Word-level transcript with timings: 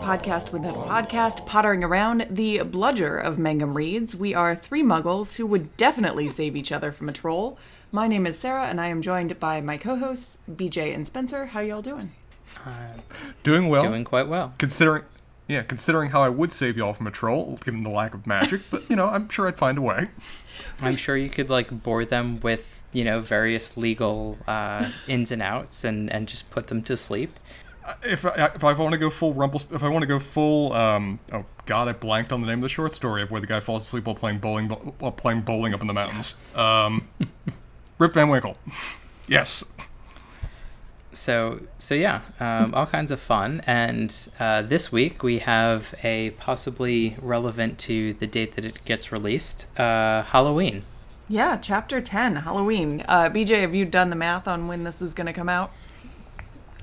Podcast 0.00 0.50
within 0.50 0.74
a 0.74 0.78
podcast, 0.78 1.44
pottering 1.44 1.84
around 1.84 2.26
the 2.30 2.60
bludger 2.60 3.18
of 3.18 3.38
Mangum 3.38 3.76
Reads. 3.76 4.16
We 4.16 4.34
are 4.34 4.56
three 4.56 4.82
muggles 4.82 5.36
who 5.36 5.46
would 5.46 5.76
definitely 5.76 6.30
save 6.30 6.56
each 6.56 6.72
other 6.72 6.90
from 6.90 7.10
a 7.10 7.12
troll. 7.12 7.58
My 7.92 8.08
name 8.08 8.26
is 8.26 8.38
Sarah, 8.38 8.66
and 8.66 8.80
I 8.80 8.86
am 8.86 9.02
joined 9.02 9.38
by 9.38 9.60
my 9.60 9.76
co-hosts 9.76 10.38
BJ 10.50 10.94
and 10.94 11.06
Spencer. 11.06 11.46
How 11.46 11.60
y'all 11.60 11.82
doing? 11.82 12.12
Doing 13.42 13.68
well. 13.68 13.82
Doing 13.82 14.04
quite 14.04 14.26
well. 14.26 14.54
Considering, 14.56 15.04
yeah, 15.48 15.62
considering 15.62 16.10
how 16.10 16.22
I 16.22 16.30
would 16.30 16.52
save 16.52 16.78
y'all 16.78 16.94
from 16.94 17.06
a 17.06 17.10
troll, 17.10 17.58
given 17.62 17.82
the 17.82 17.90
lack 17.90 18.14
of 18.14 18.26
magic, 18.26 18.62
but 18.70 18.88
you 18.88 18.96
know, 18.96 19.08
I'm 19.08 19.28
sure 19.28 19.48
I'd 19.48 19.58
find 19.58 19.76
a 19.76 19.82
way. 19.82 20.08
I'm 20.80 20.96
sure 20.96 21.16
you 21.16 21.28
could 21.28 21.50
like 21.50 21.82
bore 21.82 22.06
them 22.06 22.40
with 22.40 22.74
you 22.92 23.04
know 23.04 23.20
various 23.20 23.76
legal 23.76 24.38
uh, 24.48 24.90
ins 25.08 25.30
and 25.30 25.42
outs 25.42 25.84
and 25.84 26.10
and 26.10 26.26
just 26.26 26.50
put 26.50 26.68
them 26.68 26.82
to 26.84 26.96
sleep. 26.96 27.38
If 28.02 28.24
I, 28.26 28.50
if 28.54 28.62
I 28.62 28.72
want 28.72 28.92
to 28.92 28.98
go 28.98 29.10
full 29.10 29.32
rumble, 29.34 29.60
if 29.72 29.82
I 29.82 29.88
want 29.88 30.02
to 30.02 30.06
go 30.06 30.18
full, 30.18 30.72
um, 30.72 31.18
oh 31.32 31.44
god, 31.66 31.88
I 31.88 31.92
blanked 31.92 32.32
on 32.32 32.40
the 32.40 32.46
name 32.46 32.58
of 32.58 32.62
the 32.62 32.68
short 32.68 32.94
story 32.94 33.22
of 33.22 33.30
where 33.30 33.40
the 33.40 33.46
guy 33.46 33.60
falls 33.60 33.82
asleep 33.82 34.06
while 34.06 34.14
playing 34.14 34.38
bowling, 34.38 34.68
while 34.68 35.12
playing 35.12 35.42
bowling 35.42 35.74
up 35.74 35.80
in 35.80 35.86
the 35.86 35.94
mountains. 35.94 36.34
Um, 36.54 37.08
Rip 37.98 38.14
Van 38.14 38.28
Winkle. 38.28 38.56
Yes. 39.26 39.64
So 41.12 41.60
so 41.78 41.94
yeah, 41.94 42.20
um, 42.38 42.74
all 42.74 42.86
kinds 42.86 43.10
of 43.10 43.20
fun. 43.20 43.62
And 43.66 44.14
uh, 44.38 44.62
this 44.62 44.92
week 44.92 45.22
we 45.22 45.38
have 45.38 45.94
a 46.02 46.30
possibly 46.32 47.16
relevant 47.20 47.78
to 47.80 48.14
the 48.14 48.26
date 48.26 48.54
that 48.56 48.64
it 48.64 48.84
gets 48.84 49.10
released, 49.10 49.66
uh, 49.78 50.22
Halloween. 50.22 50.84
Yeah, 51.28 51.58
chapter 51.58 52.00
10, 52.00 52.36
Halloween. 52.36 53.04
Uh, 53.06 53.30
BJ, 53.30 53.60
have 53.60 53.72
you 53.72 53.84
done 53.84 54.10
the 54.10 54.16
math 54.16 54.48
on 54.48 54.66
when 54.66 54.82
this 54.82 55.00
is 55.00 55.14
going 55.14 55.28
to 55.28 55.32
come 55.32 55.48
out? 55.48 55.70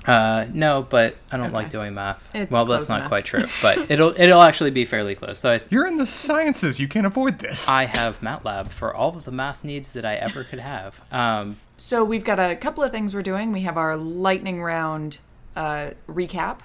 Uh, 0.07 0.45
no, 0.53 0.87
but 0.89 1.17
I 1.31 1.35
don't 1.37 1.47
Okay. 1.47 1.53
like 1.55 1.69
doing 1.69 1.93
math. 1.93 2.33
It's 2.33 2.49
well, 2.49 2.63
that's 2.65 2.87
not 2.87 2.99
enough. 2.99 3.09
quite 3.09 3.25
true, 3.25 3.43
but 3.61 3.91
it'll 3.91 4.19
it'll 4.19 4.41
actually 4.41 4.71
be 4.71 4.85
fairly 4.85 5.15
close. 5.15 5.37
So 5.39 5.53
I, 5.53 5.61
You're 5.69 5.85
in 5.85 5.97
the 5.97 6.05
sciences. 6.05 6.79
You 6.79 6.87
can't 6.87 7.05
avoid 7.05 7.39
this. 7.39 7.67
I 7.67 7.83
have 7.85 8.21
MATLAB 8.21 8.69
for 8.69 8.93
all 8.95 9.17
of 9.17 9.25
the 9.25 9.31
math 9.31 9.63
needs 9.63 9.91
that 9.91 10.05
I 10.05 10.15
ever 10.15 10.43
could 10.45 10.59
have. 10.59 11.01
Um, 11.11 11.57
So 11.75 12.03
we've 12.05 12.23
got 12.23 12.39
a 12.39 12.55
couple 12.55 12.83
of 12.83 12.91
things 12.91 13.13
we're 13.13 13.21
doing. 13.21 13.51
We 13.51 13.61
have 13.61 13.77
our 13.77 13.97
lightning 13.97 14.63
round 14.63 15.17
uh, 15.57 15.91
recap 16.07 16.59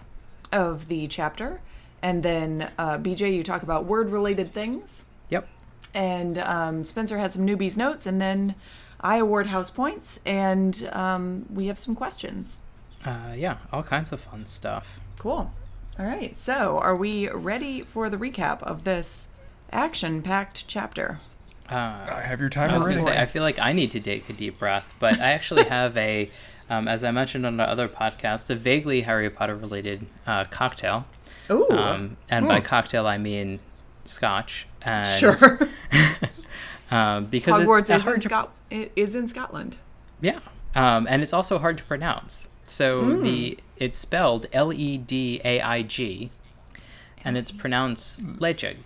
of 0.53 0.87
the 0.89 1.09
chapter, 1.09 1.61
and 2.01 2.23
then 2.23 2.71
uh, 2.79 2.99
BJ, 2.99 3.35
you 3.35 3.43
talk 3.43 3.63
about 3.65 3.87
word-related 3.87 4.53
things, 4.53 5.05
yep. 5.31 5.49
and 5.95 6.39
um, 6.39 6.85
Spencer 6.85 7.19
has 7.19 7.33
some 7.33 7.47
newbies 7.47 7.77
notes, 7.77 8.07
and 8.07 8.21
then 8.21 8.55
I 9.01 9.17
award 9.17 9.47
house 9.49 9.71
points, 9.71 10.21
and 10.25 10.89
um, 10.93 11.47
we 11.53 11.67
have 11.67 11.79
some 11.79 11.95
questions. 11.97 12.61
Uh, 13.05 13.33
yeah, 13.37 13.59
all 13.73 13.83
kinds 13.83 14.13
of 14.13 14.21
fun 14.21 14.47
stuff. 14.47 15.01
Cool. 15.19 15.53
All 15.99 16.07
right. 16.07 16.37
So 16.37 16.79
are 16.79 16.97
we 16.97 17.29
ready 17.31 17.83
for 17.83 18.09
the 18.09 18.17
recap 18.17 18.63
of 18.63 18.85
this 18.85 19.29
action-packed 19.73 20.67
chapter? 20.69 21.21
Uh, 21.71 21.75
I 22.09 22.23
have 22.27 22.41
your 22.41 22.49
time. 22.51 22.71
I 22.71 22.77
was 22.77 22.87
going 22.87 22.99
to 22.99 23.03
say, 23.03 23.19
I 23.19 23.27
feel 23.27 23.43
like 23.43 23.59
I 23.59 23.73
need 23.73 23.91
to 23.93 24.01
take 24.01 24.29
a 24.29 24.33
deep 24.33 24.59
breath, 24.59 24.95
but 24.99 25.19
I 25.21 25.33
actually 25.33 25.65
have 25.69 25.97
a, 25.97 26.31
um, 26.69 26.87
as 26.89 27.03
I 27.05 27.11
mentioned 27.11 27.47
on 27.47 27.57
the 27.57 27.69
other 27.69 27.89
podcast, 27.89 28.51
a 28.51 28.55
vaguely 28.55 29.03
Harry 29.03 29.31
Potter 29.31 29.57
related 29.57 30.07
uh, 30.27 30.45
cocktail. 30.45 31.07
Ooh. 31.51 31.69
Um, 31.71 32.17
and 32.31 32.47
by 32.47 32.61
cocktail, 32.61 33.07
I 33.07 33.19
mean 33.19 33.61
scotch. 34.05 34.67
And, 34.83 35.07
sure. 35.07 35.69
Um, 36.91 37.25
because 37.31 37.55
Hogwarts 37.55 37.81
it's 37.81 37.91
is 37.91 37.97
in, 37.97 38.01
hard 38.01 38.23
to, 38.23 38.29
Scot- 38.29 38.53
is 38.71 39.15
in 39.15 39.29
Scotland. 39.29 39.77
yeah, 40.21 40.41
um, 40.75 41.07
and 41.09 41.23
it's 41.23 41.33
also 41.33 41.59
hard 41.59 41.79
to 41.79 41.85
pronounce. 41.85 42.49
So 42.73 43.17
the 43.19 43.59
it's 43.77 43.99
spelled 43.99 44.47
L 44.53 44.73
E 44.73 44.97
D 44.99 45.41
A 45.45 45.61
I 45.61 45.83
G, 45.83 46.31
and 47.25 47.37
it's 47.37 47.51
pronounced 47.51 48.25
Lejig 48.39 48.77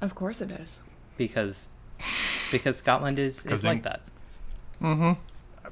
Of 0.00 0.14
course 0.14 0.40
it 0.40 0.50
is. 0.50 0.82
because 1.16 1.68
because 2.50 2.76
Scotland 2.78 3.18
is, 3.18 3.40
is 3.40 3.46
'Cause 3.46 3.64
like 3.64 3.82
they- 3.82 3.90
that. 4.80 5.16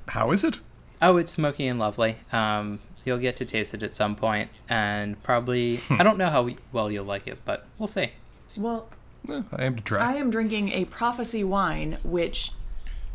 How 0.08 0.30
is 0.32 0.44
it? 0.44 0.58
Oh, 1.00 1.16
it's 1.16 1.30
smoky 1.30 1.66
and 1.66 1.78
lovely. 1.78 2.16
Um, 2.32 2.80
you'll 3.04 3.18
get 3.18 3.36
to 3.36 3.44
taste 3.44 3.74
it 3.74 3.82
at 3.82 3.94
some 3.94 4.16
point, 4.16 4.50
and 4.68 5.22
probably 5.22 5.80
I 5.90 6.02
don't 6.02 6.18
know 6.18 6.30
how 6.30 6.42
we, 6.42 6.56
well 6.72 6.90
you'll 6.90 7.04
like 7.04 7.26
it, 7.26 7.38
but 7.44 7.66
we'll 7.78 7.86
see. 7.86 8.10
Well, 8.56 8.88
Eh, 9.28 9.42
I 9.52 9.64
am 9.64 9.76
to 9.76 9.82
try. 9.82 10.12
I 10.12 10.16
am 10.16 10.30
drinking 10.30 10.72
a 10.72 10.84
prophecy 10.84 11.42
wine, 11.44 11.96
which 12.04 12.52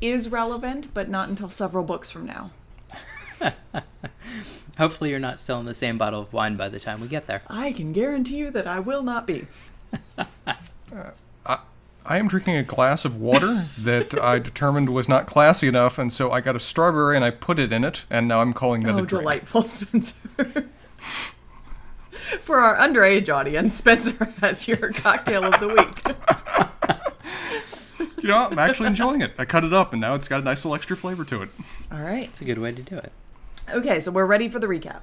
is 0.02 0.30
relevant, 0.30 0.92
but 0.94 1.08
not 1.10 1.30
until 1.30 1.50
several 1.52 1.84
books 1.84 2.10
from 2.10 2.26
now. 2.26 2.50
Hopefully, 4.78 5.10
you're 5.10 5.20
not 5.20 5.40
still 5.40 5.60
in 5.60 5.66
the 5.66 5.74
same 5.74 5.98
bottle 5.98 6.22
of 6.22 6.32
wine 6.32 6.56
by 6.56 6.70
the 6.70 6.80
time 6.80 7.02
we 7.02 7.08
get 7.08 7.28
there. 7.28 7.42
I 7.50 7.74
can 7.74 7.92
guarantee 7.92 8.38
you 8.38 8.52
that 8.52 8.66
I 8.68 8.80
will 8.80 9.04
not 9.04 9.26
be. 9.28 9.48
Uh, 11.46 11.58
I 12.04 12.18
am 12.18 12.28
drinking 12.28 12.56
a 12.56 12.64
glass 12.64 13.06
of 13.06 13.16
water 13.16 13.68
that 13.78 14.20
I 14.20 14.40
determined 14.40 14.90
was 14.90 15.08
not 15.08 15.28
classy 15.28 15.68
enough, 15.68 16.00
and 16.00 16.12
so 16.12 16.32
I 16.32 16.42
got 16.42 16.56
a 16.56 16.60
strawberry 16.60 17.16
and 17.16 17.24
I 17.24 17.30
put 17.30 17.60
it 17.60 17.72
in 17.72 17.84
it, 17.84 18.06
and 18.10 18.28
now 18.28 18.42
I'm 18.42 18.54
calling 18.54 18.82
that 18.82 18.96
Oh, 18.96 18.98
a 18.98 19.06
drink. 19.06 19.10
delightful, 19.22 19.62
Spencer. 19.68 20.16
For 22.40 22.58
our 22.60 22.76
underage 22.78 23.30
audience, 23.32 23.76
Spencer 23.76 24.34
has 24.42 24.68
your 24.68 24.92
cocktail 24.94 25.44
of 25.46 25.60
the 25.60 25.68
week. 25.68 26.18
You 28.24 28.30
know, 28.30 28.48
I'm 28.50 28.58
actually 28.60 28.88
enjoying 28.88 29.22
it. 29.22 29.34
I 29.38 29.46
cut 29.46 29.64
it 29.64 29.74
up, 29.74 29.94
and 29.94 30.02
now 30.02 30.16
it's 30.16 30.28
got 30.28 30.42
a 30.42 30.44
nice 30.44 30.66
little 30.66 30.76
extra 30.76 30.98
flavor 30.98 31.24
to 31.26 31.44
it. 31.44 31.50
All 31.92 32.02
right. 32.02 32.24
It's 32.26 32.42
a 32.42 32.46
good 32.46 32.58
way 32.58 32.72
to 32.72 32.82
do 32.82 32.98
it. 32.98 33.12
Okay, 33.72 34.00
so 34.00 34.12
we're 34.12 34.26
ready 34.26 34.50
for 34.50 34.60
the 34.60 34.68
recap. 34.68 35.02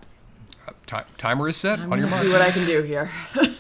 Uh, 0.67 0.73
ti 0.87 0.97
timer 1.19 1.49
is 1.49 1.57
set. 1.57 1.79
I'm 1.79 1.93
on 1.93 1.99
your 1.99 2.09
gonna 2.09 2.21
see 2.21 2.33
what 2.33 2.43
I 2.43 2.51
can 2.51 2.67
do 2.67 2.83
here. 2.83 3.11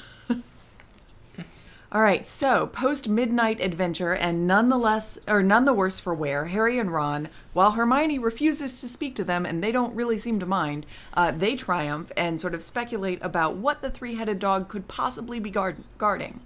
All 1.92 2.02
right, 2.02 2.26
so 2.26 2.66
post 2.66 3.08
midnight 3.08 3.60
adventure 3.60 4.12
and 4.12 4.46
none 4.46 4.68
the 4.68 4.76
less 4.76 5.18
or 5.28 5.42
none 5.42 5.64
the 5.64 5.72
worse 5.72 6.00
for 6.00 6.12
wear, 6.12 6.46
Harry 6.46 6.78
and 6.78 6.92
Ron, 6.92 7.28
while 7.52 7.70
Hermione 7.70 8.18
refuses 8.18 8.80
to 8.80 8.88
speak 8.88 9.14
to 9.14 9.24
them 9.24 9.46
and 9.46 9.62
they 9.62 9.70
don't 9.70 9.94
really 9.94 10.18
seem 10.18 10.40
to 10.40 10.46
mind, 10.46 10.84
uh, 11.14 11.30
they 11.30 11.54
triumph 11.54 12.10
and 12.16 12.40
sort 12.40 12.54
of 12.54 12.62
speculate 12.62 13.20
about 13.22 13.56
what 13.56 13.80
the 13.80 13.90
three-headed 13.90 14.40
dog 14.40 14.68
could 14.68 14.88
possibly 14.88 15.38
be 15.38 15.48
guard- 15.48 15.84
guarding. 15.96 16.40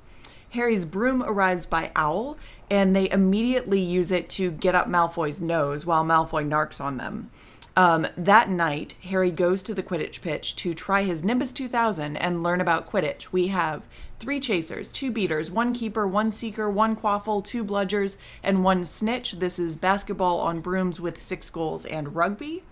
Harry's 0.50 0.84
broom 0.84 1.22
arrives 1.22 1.64
by 1.64 1.90
Owl, 1.96 2.36
and 2.70 2.94
they 2.94 3.10
immediately 3.10 3.80
use 3.80 4.12
it 4.12 4.28
to 4.28 4.50
get 4.50 4.74
up 4.74 4.88
Malfoy's 4.88 5.40
nose 5.40 5.86
while 5.86 6.04
Malfoy 6.04 6.46
narcs 6.46 6.84
on 6.84 6.96
them. 6.96 7.30
Um, 7.76 8.06
that 8.16 8.50
night, 8.50 8.94
Harry 9.04 9.30
goes 9.30 9.62
to 9.62 9.74
the 9.74 9.82
Quidditch 9.82 10.20
pitch 10.20 10.56
to 10.56 10.74
try 10.74 11.04
his 11.04 11.22
Nimbus 11.22 11.52
2000 11.52 12.16
and 12.16 12.42
learn 12.42 12.60
about 12.60 12.90
Quidditch. 12.90 13.28
We 13.32 13.48
have 13.48 13.82
three 14.18 14.40
chasers, 14.40 14.92
two 14.92 15.10
beaters, 15.10 15.50
one 15.50 15.72
keeper, 15.72 16.06
one 16.06 16.30
seeker, 16.30 16.68
one 16.68 16.96
quaffle, 16.96 17.42
two 17.44 17.64
bludgers, 17.64 18.16
and 18.42 18.64
one 18.64 18.84
snitch. 18.84 19.32
This 19.32 19.58
is 19.58 19.76
basketball 19.76 20.40
on 20.40 20.60
brooms 20.60 21.00
with 21.00 21.22
six 21.22 21.48
goals 21.48 21.86
and 21.86 22.14
rugby. 22.14 22.62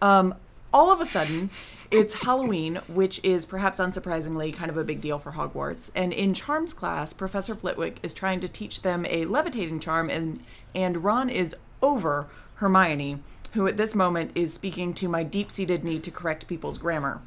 Um, 0.00 0.34
all 0.72 0.90
of 0.90 1.00
a 1.00 1.06
sudden, 1.06 1.50
it's 1.90 2.14
Halloween, 2.14 2.80
which 2.88 3.20
is 3.22 3.46
perhaps 3.46 3.78
unsurprisingly 3.78 4.54
kind 4.54 4.70
of 4.70 4.76
a 4.76 4.84
big 4.84 5.00
deal 5.00 5.18
for 5.18 5.32
Hogwarts. 5.32 5.90
And 5.94 6.12
in 6.12 6.34
Charms 6.34 6.74
class, 6.74 7.12
Professor 7.12 7.54
Flitwick 7.54 7.98
is 8.02 8.12
trying 8.12 8.40
to 8.40 8.48
teach 8.48 8.82
them 8.82 9.06
a 9.06 9.24
levitating 9.24 9.80
charm, 9.80 10.10
and 10.10 10.42
and 10.74 11.04
Ron 11.04 11.30
is 11.30 11.54
over 11.80 12.26
Hermione, 12.56 13.22
who 13.56 13.66
at 13.66 13.76
this 13.76 13.94
moment 13.94 14.30
is 14.34 14.54
speaking 14.54 14.94
to 14.94 15.08
my 15.08 15.22
deep-seated 15.22 15.82
need 15.82 16.04
to 16.04 16.10
correct 16.10 16.46
people's 16.46 16.78
grammar. 16.78 17.20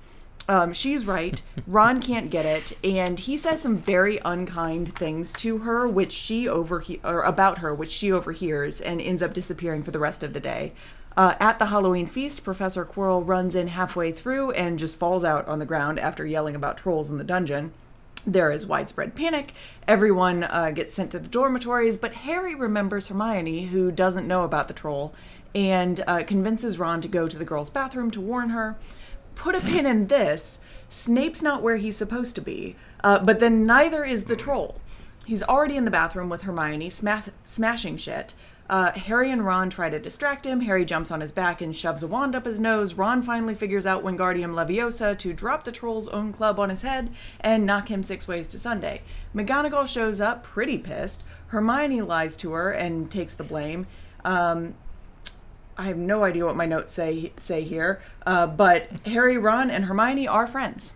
Um, 0.47 0.73
she's 0.73 1.05
right. 1.05 1.41
Ron 1.67 2.01
can't 2.01 2.31
get 2.31 2.45
it, 2.45 2.77
and 2.83 3.19
he 3.19 3.37
says 3.37 3.61
some 3.61 3.77
very 3.77 4.19
unkind 4.23 4.95
things 4.95 5.33
to 5.33 5.59
her, 5.59 5.87
which 5.87 6.11
she 6.11 6.45
overhe- 6.45 7.03
or 7.03 7.21
about 7.21 7.59
her, 7.59 7.75
which 7.75 7.91
she 7.91 8.11
overhears, 8.11 8.79
and 8.81 9.01
ends 9.01 9.21
up 9.21 9.33
disappearing 9.33 9.83
for 9.83 9.91
the 9.91 9.99
rest 9.99 10.23
of 10.23 10.33
the 10.33 10.39
day. 10.39 10.73
Uh, 11.17 11.35
at 11.39 11.59
the 11.59 11.67
Halloween 11.67 12.07
feast, 12.07 12.43
Professor 12.43 12.85
Quirrell 12.85 13.27
runs 13.27 13.53
in 13.53 13.67
halfway 13.67 14.11
through 14.11 14.51
and 14.51 14.79
just 14.79 14.95
falls 14.95 15.23
out 15.23 15.47
on 15.47 15.59
the 15.59 15.65
ground 15.65 15.99
after 15.99 16.25
yelling 16.25 16.55
about 16.55 16.77
trolls 16.77 17.09
in 17.09 17.17
the 17.17 17.23
dungeon. 17.23 17.73
There 18.25 18.51
is 18.51 18.65
widespread 18.65 19.15
panic. 19.15 19.53
Everyone 19.87 20.43
uh, 20.43 20.71
gets 20.71 20.95
sent 20.95 21.11
to 21.11 21.19
the 21.19 21.29
dormitories, 21.29 21.97
but 21.97 22.13
Harry 22.13 22.55
remembers 22.55 23.07
Hermione, 23.07 23.67
who 23.67 23.91
doesn't 23.91 24.27
know 24.27 24.43
about 24.43 24.67
the 24.67 24.73
troll, 24.73 25.13
and 25.55 26.03
uh, 26.07 26.23
convinces 26.23 26.79
Ron 26.79 27.01
to 27.01 27.07
go 27.07 27.27
to 27.27 27.37
the 27.37 27.45
girls' 27.45 27.69
bathroom 27.69 28.11
to 28.11 28.21
warn 28.21 28.49
her. 28.49 28.77
put 29.35 29.55
a 29.55 29.61
pin 29.61 29.85
in 29.85 30.07
this. 30.07 30.59
Snape's 30.89 31.41
not 31.41 31.61
where 31.61 31.77
he's 31.77 31.95
supposed 31.95 32.35
to 32.35 32.41
be, 32.41 32.75
uh, 33.03 33.19
but 33.19 33.39
then 33.39 33.65
neither 33.65 34.03
is 34.03 34.25
the 34.25 34.35
troll. 34.35 34.81
He's 35.25 35.43
already 35.43 35.77
in 35.77 35.85
the 35.85 35.91
bathroom 35.91 36.29
with 36.29 36.41
Hermione, 36.41 36.89
smash- 36.89 37.29
smashing 37.45 37.97
shit. 37.97 38.33
Uh, 38.69 38.91
Harry 38.91 39.31
and 39.31 39.45
Ron 39.45 39.69
try 39.69 39.89
to 39.89 39.99
distract 39.99 40.45
him. 40.45 40.61
Harry 40.61 40.85
jumps 40.85 41.09
on 41.09 41.21
his 41.21 41.31
back 41.31 41.59
and 41.61 41.75
shoves 41.75 42.03
a 42.03 42.07
wand 42.07 42.35
up 42.35 42.45
his 42.45 42.59
nose. 42.59 42.93
Ron 42.93 43.23
finally 43.23 43.55
figures 43.55 43.87
out 43.87 44.03
Wingardium 44.03 44.53
Leviosa 44.53 45.17
to 45.17 45.33
drop 45.33 45.63
the 45.63 45.71
troll's 45.71 46.07
own 46.09 46.31
club 46.31 46.59
on 46.59 46.69
his 46.69 46.83
head 46.83 47.11
and 47.39 47.65
knock 47.65 47.89
him 47.89 48.03
six 48.03 48.27
ways 48.27 48.47
to 48.49 48.59
Sunday. 48.59 49.01
McGonagall 49.35 49.87
shows 49.87 50.21
up, 50.21 50.43
pretty 50.43 50.77
pissed. 50.77 51.23
Hermione 51.47 52.01
lies 52.01 52.37
to 52.37 52.51
her 52.51 52.71
and 52.71 53.09
takes 53.09 53.33
the 53.33 53.43
blame. 53.43 53.87
Um, 54.23 54.75
I 55.79 55.83
have 55.83 55.97
no 55.97 56.23
idea 56.25 56.45
what 56.45 56.55
my 56.55 56.65
notes 56.65 56.91
say 56.91 57.31
say 57.37 57.63
here, 57.63 58.01
uh, 58.25 58.47
but 58.47 58.87
Harry, 59.05 59.37
Ron, 59.37 59.71
and 59.71 59.85
Hermione 59.85 60.27
are 60.27 60.45
friends. 60.45 60.93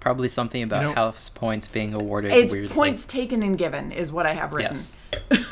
Probably 0.00 0.28
something 0.28 0.62
about 0.62 0.82
You 0.82 0.88
know- 0.88 0.94
house 0.94 1.28
points 1.28 1.68
being 1.68 1.94
awarded 1.94 2.32
It's 2.32 2.52
weirdly. 2.52 2.68
points 2.74 3.06
taken 3.06 3.42
and 3.42 3.56
given 3.56 3.92
is 3.92 4.10
what 4.12 4.26
I 4.26 4.32
have 4.34 4.52
written. 4.54 4.72
Yes. 4.72 4.96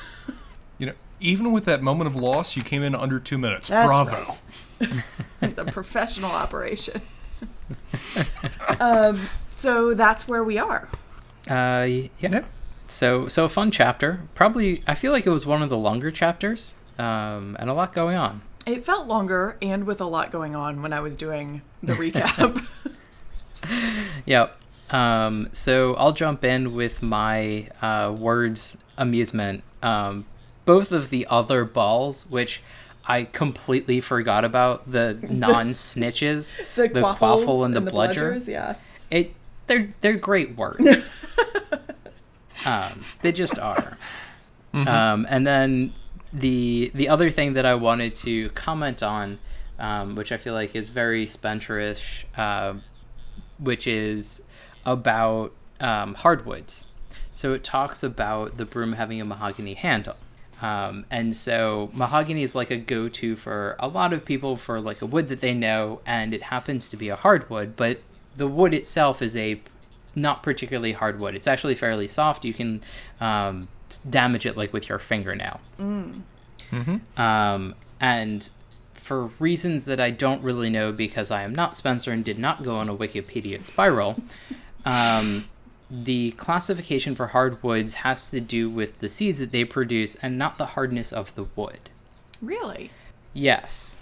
You 0.79 0.87
know, 0.87 0.93
even 1.21 1.53
with 1.53 1.67
that 1.67 1.83
moment 1.83 2.09
of 2.09 2.17
loss, 2.17 2.57
you 2.57 2.65
came 2.65 2.83
in 2.83 2.97
under 2.97 3.21
two 3.21 3.39
minutes. 3.39 3.69
That's 3.69 3.87
Bravo. 3.87 4.37
It's 5.41 5.57
a 5.59 5.65
professional 5.67 6.33
operation. 6.33 7.01
um, 8.81 9.21
so 9.53 9.95
that's 9.95 10.27
where 10.27 10.43
we 10.43 10.59
are. 10.59 10.89
Uh, 11.49 11.87
y- 11.87 12.11
yeah. 12.19 12.33
Yep. 12.33 12.45
So 12.89 13.29
so 13.29 13.45
a 13.45 13.49
fun 13.49 13.71
chapter. 13.71 14.23
Probably 14.35 14.83
I 14.87 14.95
feel 14.95 15.13
like 15.13 15.27
it 15.27 15.31
was 15.31 15.47
one 15.47 15.63
of 15.63 15.69
the 15.69 15.79
longer 15.79 16.11
chapters. 16.11 16.75
Um, 16.99 17.57
and 17.59 17.69
a 17.71 17.75
lot 17.75 17.93
going 17.93 18.17
on. 18.17 18.43
It 18.67 18.85
felt 18.85 19.07
longer 19.07 19.57
and 19.61 19.85
with 19.85 20.01
a 20.01 20.07
lot 20.07 20.31
going 20.33 20.57
on 20.57 20.81
when 20.83 20.93
I 20.93 21.01
was 21.01 21.17
doing 21.17 21.63
the 21.83 21.93
recap. 21.95 22.67
Yep. 24.27 24.57
Um, 24.91 25.49
so 25.53 25.95
I'll 25.95 26.13
jump 26.13 26.45
in 26.45 26.75
with 26.75 27.03
my 27.03 27.69
uh, 27.83 28.15
words 28.19 28.77
amusement. 28.97 29.63
Um, 29.83 30.27
both 30.65 30.93
of 30.93 31.11
the 31.11 31.27
other 31.29 31.65
balls, 31.65 32.27
which 32.29 32.63
I 33.07 33.25
completely 33.25 34.01
forgot 34.01 34.45
about, 34.45 34.91
the 34.91 35.19
non 35.31 35.71
snitches, 35.71 36.57
the, 36.75 36.89
the 36.89 37.01
quaffle 37.01 37.65
and 37.65 37.75
the 37.75 37.81
bludger. 37.81 38.33
bludgers, 38.33 38.49
yeah. 38.49 38.77
It 39.11 39.35
they're 39.67 39.95
they're 40.01 40.17
great 40.17 40.57
words. 40.57 41.27
um, 42.67 43.05
they 43.23 43.33
just 43.33 43.59
are. 43.59 43.99
Um, 44.75 45.27
and 45.31 45.47
then 45.47 45.93
the 46.35 46.91
the 46.95 47.09
other 47.09 47.31
thing 47.31 47.55
that 47.55 47.65
I 47.65 47.75
wanted 47.77 48.15
to 48.17 48.51
comment 48.51 49.03
on, 49.03 49.39
um, 49.79 50.17
which 50.17 50.33
I 50.33 50.37
feel 50.37 50.53
like 50.53 50.75
is 50.75 50.91
very 50.91 51.27
Spencer-ish, 51.27 52.27
uh, 52.37 52.75
which 53.59 53.87
is 53.87 54.43
about 54.85 55.53
um, 55.81 56.15
hardwoods. 56.15 56.87
So 57.33 57.53
it 57.53 57.65
talks 57.65 58.03
about 58.03 58.57
the 58.57 58.65
broom 58.65 58.95
having 58.95 59.21
a 59.21 59.25
mahogany 59.25 59.75
handle. 59.75 60.17
Um, 60.63 61.05
and 61.11 61.35
so 61.35 61.91
mahogany 61.93 62.43
is 62.43 62.55
like 62.55 62.71
a 62.71 62.77
go-to 62.77 63.37
for 63.37 63.77
a 63.79 63.89
lot 63.89 64.13
of 64.13 64.25
people 64.25 64.57
for 64.57 64.81
like 64.81 65.03
a 65.03 65.07
wood 65.07 65.29
that 65.29 65.41
they 65.41 65.55
know, 65.55 66.01
and 66.07 66.33
it 66.33 66.45
happens 66.45 66.89
to 66.89 66.97
be 66.97 67.09
a 67.09 67.17
hardwood, 67.17 67.77
but 67.77 68.01
the 68.37 68.47
wood 68.47 68.73
itself 68.73 69.21
is 69.21 69.37
a 69.37 69.61
not 70.15 70.43
particularly 70.43 70.93
hard 70.93 71.19
wood. 71.19 71.35
It's 71.35 71.47
actually 71.47 71.75
fairly 71.75 72.09
soft. 72.09 72.45
You 72.45 72.55
can 72.55 72.83
um, 73.21 73.69
damage 73.99 74.47
it 74.47 74.57
like 74.57 74.73
with 74.73 74.89
your 74.89 74.99
fingernail. 74.99 75.61
Um, 77.17 77.75
and 78.01 78.49
for 78.95 79.27
reasons 79.39 79.85
that 79.85 80.01
I 80.01 80.11
don't 80.11 80.43
really 80.43 80.71
know 80.71 80.93
because 80.93 81.31
I 81.31 81.43
am 81.43 81.55
not 81.55 81.77
Spencer 81.77 82.11
and 82.11 82.25
did 82.25 82.39
not 82.39 82.63
go 82.63 82.77
on 82.77 82.89
a 82.89 82.97
Wikipedia 82.97 83.61
spiral, 83.61 84.17
um, 84.85 85.49
the 85.91 86.33
classification 86.33 87.15
for 87.15 87.29
hardwoods 87.29 87.95
has 87.95 88.31
to 88.31 88.41
do 88.41 88.71
with 88.71 88.99
the 89.01 89.09
seeds 89.09 89.39
that 89.39 89.53
they 89.53 89.65
produce 89.65 90.17
and 90.17 90.39
not 90.39 90.59
the 90.59 90.67
hardness 90.67 91.13
of 91.13 91.35
the 91.35 91.45
wood. 91.55 91.91
Really? 92.41 92.91
Yes. 93.33 93.99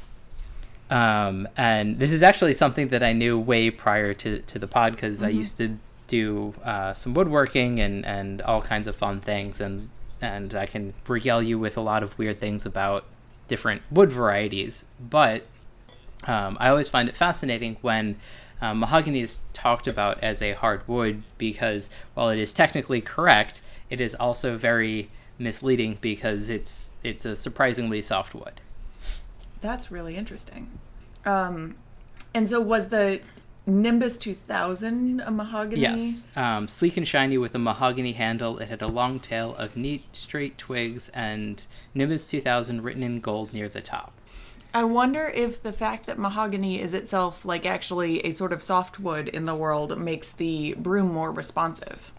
Um, 0.90 1.48
and 1.56 1.98
this 1.98 2.12
is 2.12 2.22
actually 2.22 2.52
something 2.52 2.88
that 2.88 3.02
I 3.02 3.12
knew 3.12 3.38
way 3.38 3.70
prior 3.70 4.14
to, 4.14 4.40
to 4.40 4.58
the 4.58 4.68
pod 4.68 4.92
because 4.92 5.22
I 5.22 5.30
used 5.30 5.56
to 5.58 5.78
do 6.12 6.52
uh, 6.62 6.92
some 6.92 7.14
woodworking 7.14 7.80
and, 7.80 8.04
and 8.04 8.42
all 8.42 8.60
kinds 8.60 8.86
of 8.86 8.94
fun 8.94 9.18
things. 9.18 9.62
And, 9.62 9.88
and 10.20 10.54
I 10.54 10.66
can 10.66 10.92
regale 11.08 11.42
you 11.42 11.58
with 11.58 11.78
a 11.78 11.80
lot 11.80 12.02
of 12.02 12.16
weird 12.18 12.38
things 12.38 12.66
about 12.66 13.06
different 13.48 13.80
wood 13.90 14.12
varieties. 14.12 14.84
But 15.00 15.46
um, 16.26 16.58
I 16.60 16.68
always 16.68 16.86
find 16.86 17.08
it 17.08 17.16
fascinating 17.16 17.78
when 17.80 18.16
um, 18.60 18.80
mahogany 18.80 19.20
is 19.20 19.40
talked 19.54 19.86
about 19.86 20.22
as 20.22 20.42
a 20.42 20.52
hard 20.52 20.86
wood 20.86 21.22
because 21.38 21.88
while 22.12 22.28
it 22.28 22.38
is 22.38 22.52
technically 22.52 23.00
correct, 23.00 23.62
it 23.88 23.98
is 23.98 24.14
also 24.14 24.58
very 24.58 25.08
misleading 25.38 25.96
because 26.00 26.50
it's 26.50 26.88
it's 27.02 27.24
a 27.24 27.34
surprisingly 27.34 28.02
soft 28.02 28.34
wood. 28.34 28.60
That's 29.62 29.90
really 29.90 30.16
interesting. 30.16 30.78
Um, 31.24 31.76
and 32.34 32.48
so 32.48 32.60
was 32.60 32.88
the 32.88 33.20
Nimbus 33.66 34.18
2000 34.18 35.20
a 35.20 35.30
mahogany? 35.30 35.80
Yes, 35.80 36.26
um, 36.34 36.66
sleek 36.66 36.96
and 36.96 37.06
shiny 37.06 37.38
with 37.38 37.54
a 37.54 37.58
mahogany 37.58 38.12
handle. 38.12 38.58
It 38.58 38.68
had 38.68 38.82
a 38.82 38.88
long 38.88 39.20
tail 39.20 39.54
of 39.56 39.76
neat, 39.76 40.04
straight 40.12 40.58
twigs 40.58 41.08
and 41.10 41.64
Nimbus 41.94 42.28
2000 42.28 42.82
written 42.82 43.02
in 43.02 43.20
gold 43.20 43.52
near 43.52 43.68
the 43.68 43.80
top. 43.80 44.14
I 44.74 44.84
wonder 44.84 45.28
if 45.28 45.62
the 45.62 45.72
fact 45.72 46.06
that 46.06 46.18
mahogany 46.18 46.80
is 46.80 46.94
itself 46.94 47.44
like 47.44 47.66
actually 47.66 48.20
a 48.20 48.30
sort 48.30 48.52
of 48.52 48.62
softwood 48.62 49.28
in 49.28 49.44
the 49.44 49.54
world 49.54 49.98
makes 49.98 50.32
the 50.32 50.74
broom 50.78 51.12
more 51.12 51.30
responsive. 51.30 52.10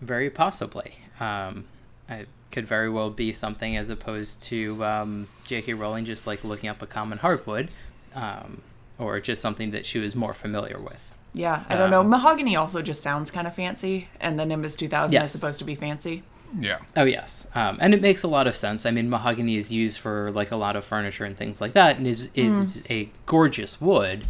Very 0.00 0.28
possibly. 0.28 0.98
Um, 1.20 1.64
it 2.08 2.28
could 2.50 2.66
very 2.66 2.90
well 2.90 3.10
be 3.10 3.32
something 3.32 3.76
as 3.76 3.88
opposed 3.88 4.42
to 4.44 4.84
um, 4.84 5.28
J.K. 5.46 5.74
Rowling 5.74 6.04
just 6.04 6.26
like 6.26 6.42
looking 6.44 6.68
up 6.68 6.82
a 6.82 6.86
common 6.86 7.18
hardwood, 7.18 7.70
um, 8.14 8.60
or 9.02 9.20
just 9.20 9.42
something 9.42 9.70
that 9.72 9.86
she 9.86 9.98
was 9.98 10.14
more 10.14 10.34
familiar 10.34 10.78
with. 10.78 10.98
Yeah, 11.34 11.64
I 11.68 11.76
don't 11.76 11.90
know. 11.90 12.00
Um, 12.02 12.10
Mahogany 12.10 12.56
also 12.56 12.82
just 12.82 13.02
sounds 13.02 13.30
kind 13.30 13.46
of 13.46 13.54
fancy, 13.54 14.08
and 14.20 14.38
the 14.38 14.44
Nimbus 14.44 14.76
2000 14.76 15.12
Yes. 15.14 15.34
is 15.34 15.40
supposed 15.40 15.58
to 15.60 15.64
be 15.64 15.74
fancy. 15.74 16.22
Yeah. 16.60 16.78
Oh 16.96 17.04
yes, 17.04 17.46
um, 17.54 17.78
and 17.80 17.94
it 17.94 18.02
makes 18.02 18.22
a 18.22 18.28
lot 18.28 18.46
of 18.46 18.54
sense. 18.54 18.84
I 18.84 18.90
mean, 18.90 19.08
mahogany 19.08 19.56
is 19.56 19.72
used 19.72 19.98
for 20.00 20.30
like 20.32 20.50
a 20.50 20.56
lot 20.56 20.76
of 20.76 20.84
furniture 20.84 21.24
and 21.24 21.34
things 21.34 21.62
like 21.62 21.72
that, 21.72 21.96
and 21.96 22.06
is 22.06 22.28
is 22.34 22.82
a 22.90 23.08
gorgeous 23.24 23.80
wood. 23.80 24.26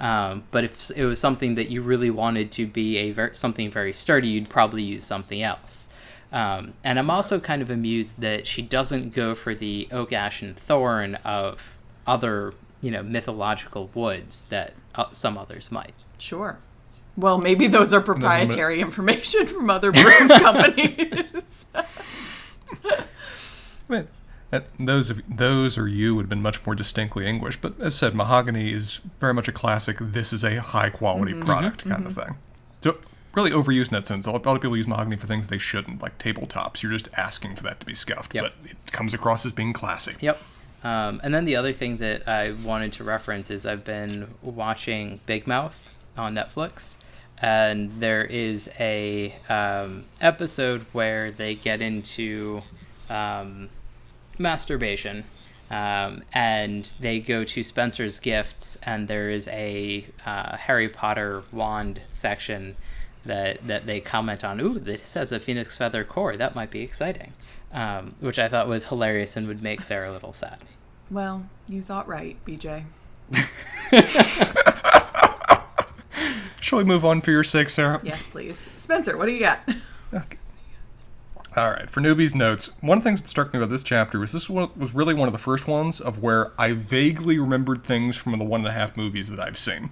Um, 0.00 0.42
but 0.50 0.64
if 0.64 0.90
it 0.96 1.04
was 1.04 1.20
something 1.20 1.54
that 1.54 1.70
you 1.70 1.80
really 1.82 2.10
wanted 2.10 2.50
to 2.52 2.66
be 2.66 2.96
a 2.96 3.12
ver- 3.12 3.34
something 3.34 3.70
very 3.70 3.92
sturdy, 3.92 4.28
you'd 4.28 4.48
probably 4.50 4.82
use 4.82 5.04
something 5.04 5.42
else. 5.42 5.86
Um, 6.32 6.72
and 6.82 6.98
I'm 6.98 7.10
also 7.10 7.38
kind 7.38 7.60
of 7.62 7.70
amused 7.70 8.20
that 8.20 8.46
she 8.48 8.62
doesn't 8.62 9.12
go 9.14 9.34
for 9.36 9.54
the 9.54 9.86
oak, 9.92 10.12
ash, 10.12 10.42
and 10.42 10.56
thorn 10.56 11.16
of 11.16 11.76
other, 12.06 12.54
you 12.80 12.90
know, 12.90 13.02
mythological 13.02 13.90
woods 13.94 14.44
that 14.44 14.74
uh, 14.94 15.06
some 15.12 15.36
others 15.36 15.70
might. 15.70 15.92
Sure. 16.18 16.58
Well, 17.16 17.38
maybe 17.38 17.66
those 17.66 17.92
are 17.92 18.00
proprietary 18.00 18.80
information 18.80 19.46
from 19.46 19.68
other 19.68 19.92
broom 19.92 20.28
companies. 20.28 21.66
I 22.84 23.04
mean, 23.88 24.08
those 24.78 25.10
of 25.10 25.20
those 25.28 25.76
or 25.76 25.86
you 25.86 26.14
would 26.14 26.22
have 26.22 26.30
been 26.30 26.42
much 26.42 26.64
more 26.64 26.74
distinctly 26.74 27.26
English. 27.26 27.60
But 27.60 27.78
as 27.80 27.94
said, 27.94 28.14
mahogany 28.14 28.72
is 28.72 29.00
very 29.18 29.34
much 29.34 29.48
a 29.48 29.52
classic. 29.52 29.98
This 30.00 30.32
is 30.32 30.44
a 30.44 30.56
high 30.56 30.90
quality 30.90 31.32
mm-hmm. 31.32 31.44
product 31.44 31.80
mm-hmm. 31.80 31.90
kind 31.90 32.06
of 32.06 32.12
mm-hmm. 32.12 32.28
thing. 32.28 32.38
So 32.82 32.98
really 33.34 33.50
overused 33.50 33.88
in 33.88 33.94
that 33.94 34.06
sense. 34.06 34.26
A 34.26 34.32
lot 34.32 34.44
a 34.44 34.48
lot 34.48 34.56
of 34.56 34.62
people 34.62 34.76
use 34.76 34.86
mahogany 34.86 35.16
for 35.16 35.26
things 35.26 35.48
they 35.48 35.58
shouldn't, 35.58 36.02
like 36.02 36.18
tabletops. 36.18 36.82
You're 36.82 36.92
just 36.92 37.08
asking 37.16 37.56
for 37.56 37.62
that 37.64 37.80
to 37.80 37.86
be 37.86 37.94
scuffed, 37.94 38.34
Yep. 38.34 38.44
but 38.44 38.70
it 38.70 38.92
comes 38.92 39.14
across 39.14 39.46
as 39.46 39.52
being 39.52 39.72
classy. 39.72 40.16
Yep. 40.20 40.40
Um, 40.82 41.20
and 41.22 41.34
then 41.34 41.44
the 41.44 41.56
other 41.56 41.72
thing 41.72 41.98
that 41.98 42.26
I 42.26 42.52
wanted 42.52 42.92
to 42.94 43.04
reference 43.04 43.50
is 43.50 43.66
I've 43.66 43.84
been 43.84 44.28
watching 44.42 45.20
Big 45.26 45.46
Mouth 45.46 45.76
on 46.16 46.34
Netflix, 46.34 46.96
and 47.38 47.90
there 48.00 48.24
is 48.24 48.70
a 48.78 49.34
um, 49.48 50.04
episode 50.20 50.86
where 50.92 51.30
they 51.30 51.54
get 51.54 51.82
into 51.82 52.62
um, 53.10 53.68
masturbation, 54.38 55.24
um, 55.70 56.22
and 56.32 56.84
they 56.98 57.20
go 57.20 57.44
to 57.44 57.62
Spencer's 57.62 58.18
Gifts, 58.18 58.76
and 58.82 59.06
there 59.06 59.28
is 59.28 59.48
a 59.48 60.06
uh, 60.24 60.56
Harry 60.56 60.88
Potter 60.88 61.42
wand 61.52 62.00
section 62.10 62.76
that 63.24 63.66
that 63.66 63.84
they 63.84 64.00
comment 64.00 64.44
on. 64.44 64.60
Ooh, 64.60 64.78
this 64.78 65.12
has 65.14 65.30
a 65.30 65.38
phoenix 65.38 65.76
feather 65.76 66.04
core. 66.04 66.36
That 66.36 66.54
might 66.54 66.70
be 66.70 66.80
exciting. 66.80 67.34
Um, 67.72 68.14
which 68.20 68.38
I 68.40 68.48
thought 68.48 68.66
was 68.66 68.86
hilarious 68.86 69.36
and 69.36 69.46
would 69.46 69.62
make 69.62 69.82
Sarah 69.82 70.10
a 70.10 70.12
little 70.12 70.32
sad. 70.32 70.58
well, 71.10 71.46
you 71.68 71.82
thought 71.82 72.08
right, 72.08 72.36
BJ. 72.44 72.84
Shall 76.60 76.78
we 76.78 76.84
move 76.84 77.04
on 77.04 77.20
for 77.20 77.30
your 77.30 77.44
sake, 77.44 77.70
Sarah? 77.70 78.00
Yes, 78.02 78.26
please. 78.26 78.68
Spencer, 78.76 79.16
what 79.16 79.26
do 79.26 79.32
you 79.32 79.40
got? 79.40 79.60
Okay. 80.12 80.36
All 81.56 81.70
right, 81.70 81.90
for 81.90 82.00
newbies' 82.00 82.34
notes, 82.34 82.70
one 82.80 82.98
of 82.98 83.04
the 83.04 83.10
things 83.10 83.20
that 83.20 83.28
struck 83.28 83.52
me 83.52 83.58
about 83.58 83.70
this 83.70 83.82
chapter 83.82 84.18
was 84.20 84.32
this 84.32 84.48
one 84.48 84.70
was 84.76 84.94
really 84.94 85.14
one 85.14 85.28
of 85.28 85.32
the 85.32 85.38
first 85.38 85.66
ones 85.66 86.00
of 86.00 86.22
where 86.22 86.52
I 86.58 86.72
vaguely 86.72 87.38
remembered 87.38 87.84
things 87.84 88.16
from 88.16 88.38
the 88.38 88.44
one 88.44 88.60
and 88.60 88.68
a 88.68 88.72
half 88.72 88.96
movies 88.96 89.28
that 89.30 89.40
I've 89.40 89.58
seen. 89.58 89.90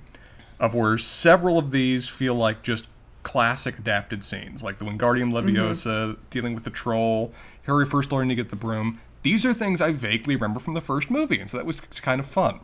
of 0.60 0.74
where 0.74 0.98
several 0.98 1.58
of 1.58 1.70
these 1.70 2.08
feel 2.08 2.34
like 2.34 2.62
just 2.62 2.88
classic 3.22 3.78
adapted 3.78 4.24
scenes, 4.24 4.62
like 4.62 4.78
the 4.78 4.84
Wingardium 4.84 5.32
Leviosa, 5.32 6.16
dealing 6.30 6.54
with 6.54 6.64
the 6.64 6.70
troll, 6.70 7.32
Harry 7.68 7.86
first 7.86 8.10
learning 8.10 8.30
to 8.30 8.34
get 8.34 8.50
the 8.50 8.56
broom. 8.56 9.00
These 9.22 9.44
are 9.44 9.52
things 9.52 9.80
I 9.80 9.92
vaguely 9.92 10.34
remember 10.34 10.58
from 10.58 10.74
the 10.74 10.80
first 10.80 11.10
movie, 11.10 11.38
and 11.38 11.48
so 11.48 11.56
that 11.58 11.66
was 11.66 11.78
kind 11.80 12.18
of 12.18 12.26
fun. 12.26 12.60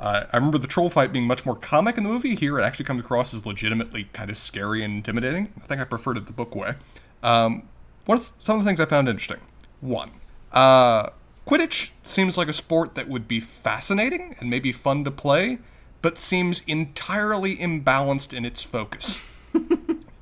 Uh, 0.00 0.24
I 0.32 0.36
remember 0.36 0.58
the 0.58 0.66
troll 0.66 0.90
fight 0.90 1.12
being 1.12 1.26
much 1.26 1.46
more 1.46 1.54
comic 1.54 1.96
in 1.96 2.04
the 2.04 2.10
movie. 2.10 2.34
Here, 2.34 2.58
it 2.58 2.62
actually 2.62 2.84
comes 2.86 3.00
across 3.00 3.32
as 3.32 3.46
legitimately 3.46 4.08
kind 4.12 4.30
of 4.30 4.36
scary 4.36 4.82
and 4.82 4.94
intimidating. 4.94 5.52
I 5.62 5.66
think 5.66 5.80
I 5.80 5.84
preferred 5.84 6.16
it 6.16 6.26
the 6.26 6.32
book 6.32 6.54
way. 6.54 6.74
Um, 7.22 7.68
what's 8.06 8.32
some 8.38 8.58
of 8.58 8.64
the 8.64 8.68
things 8.68 8.80
I 8.80 8.86
found 8.86 9.08
interesting? 9.08 9.40
One, 9.80 10.10
uh, 10.52 11.10
Quidditch 11.46 11.90
seems 12.02 12.36
like 12.36 12.48
a 12.48 12.52
sport 12.52 12.94
that 12.94 13.08
would 13.08 13.28
be 13.28 13.40
fascinating 13.40 14.36
and 14.40 14.50
maybe 14.50 14.72
fun 14.72 15.04
to 15.04 15.10
play, 15.10 15.58
but 16.02 16.18
seems 16.18 16.62
entirely 16.66 17.56
imbalanced 17.56 18.32
in 18.32 18.44
its 18.44 18.62
focus. 18.62 19.20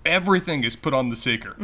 Everything 0.04 0.64
is 0.64 0.76
put 0.76 0.92
on 0.92 1.08
the 1.08 1.16
seeker. 1.16 1.54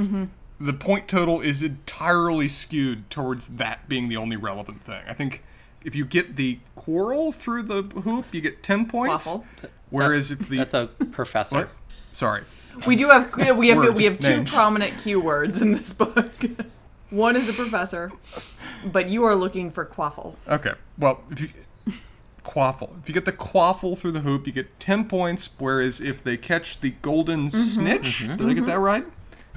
The 0.60 0.72
point 0.72 1.08
total 1.08 1.40
is 1.40 1.62
entirely 1.62 2.46
skewed 2.46 3.08
towards 3.08 3.48
that 3.48 3.88
being 3.88 4.08
the 4.08 4.16
only 4.16 4.36
relevant 4.36 4.84
thing. 4.84 5.02
I 5.08 5.14
think 5.14 5.42
if 5.84 5.94
you 5.94 6.04
get 6.04 6.36
the 6.36 6.58
Quirrell 6.76 7.34
through 7.34 7.62
the 7.62 7.82
hoop, 7.82 8.26
you 8.32 8.40
get 8.40 8.62
10 8.62 8.86
points. 8.86 9.26
Waffle. 9.26 9.46
Whereas 9.88 10.30
if 10.30 10.48
the. 10.48 10.58
That's 10.58 10.74
a 10.74 10.88
professor. 11.12 11.56
What? 11.56 11.70
Sorry. 12.12 12.44
We 12.86 12.96
do 12.96 13.08
have 13.08 13.34
we 13.36 13.46
have 13.46 13.56
we 13.56 13.74
Words, 13.74 14.04
have 14.04 14.20
two 14.20 14.28
names. 14.28 14.54
prominent 14.54 14.94
keywords 14.94 15.60
in 15.60 15.72
this 15.72 15.92
book. 15.92 16.32
One 17.10 17.36
is 17.36 17.48
a 17.48 17.52
professor, 17.52 18.12
but 18.84 19.08
you 19.08 19.24
are 19.24 19.34
looking 19.34 19.70
for 19.70 19.84
quaffle. 19.84 20.36
Okay. 20.48 20.72
Well, 20.96 21.20
if 21.30 21.40
you 21.40 21.48
quaffle, 22.44 23.00
if 23.02 23.08
you 23.08 23.14
get 23.14 23.24
the 23.24 23.32
quaffle 23.32 23.98
through 23.98 24.12
the 24.12 24.20
hoop, 24.20 24.46
you 24.46 24.52
get 24.52 24.78
ten 24.78 25.06
points. 25.06 25.50
Whereas 25.58 26.00
if 26.00 26.22
they 26.22 26.36
catch 26.36 26.80
the 26.80 26.90
golden 27.02 27.48
mm-hmm. 27.48 27.58
snitch, 27.58 28.20
did 28.20 28.30
I 28.30 28.34
get 28.34 28.38
mm-hmm. 28.38 28.66
that 28.66 28.78
right? 28.78 29.04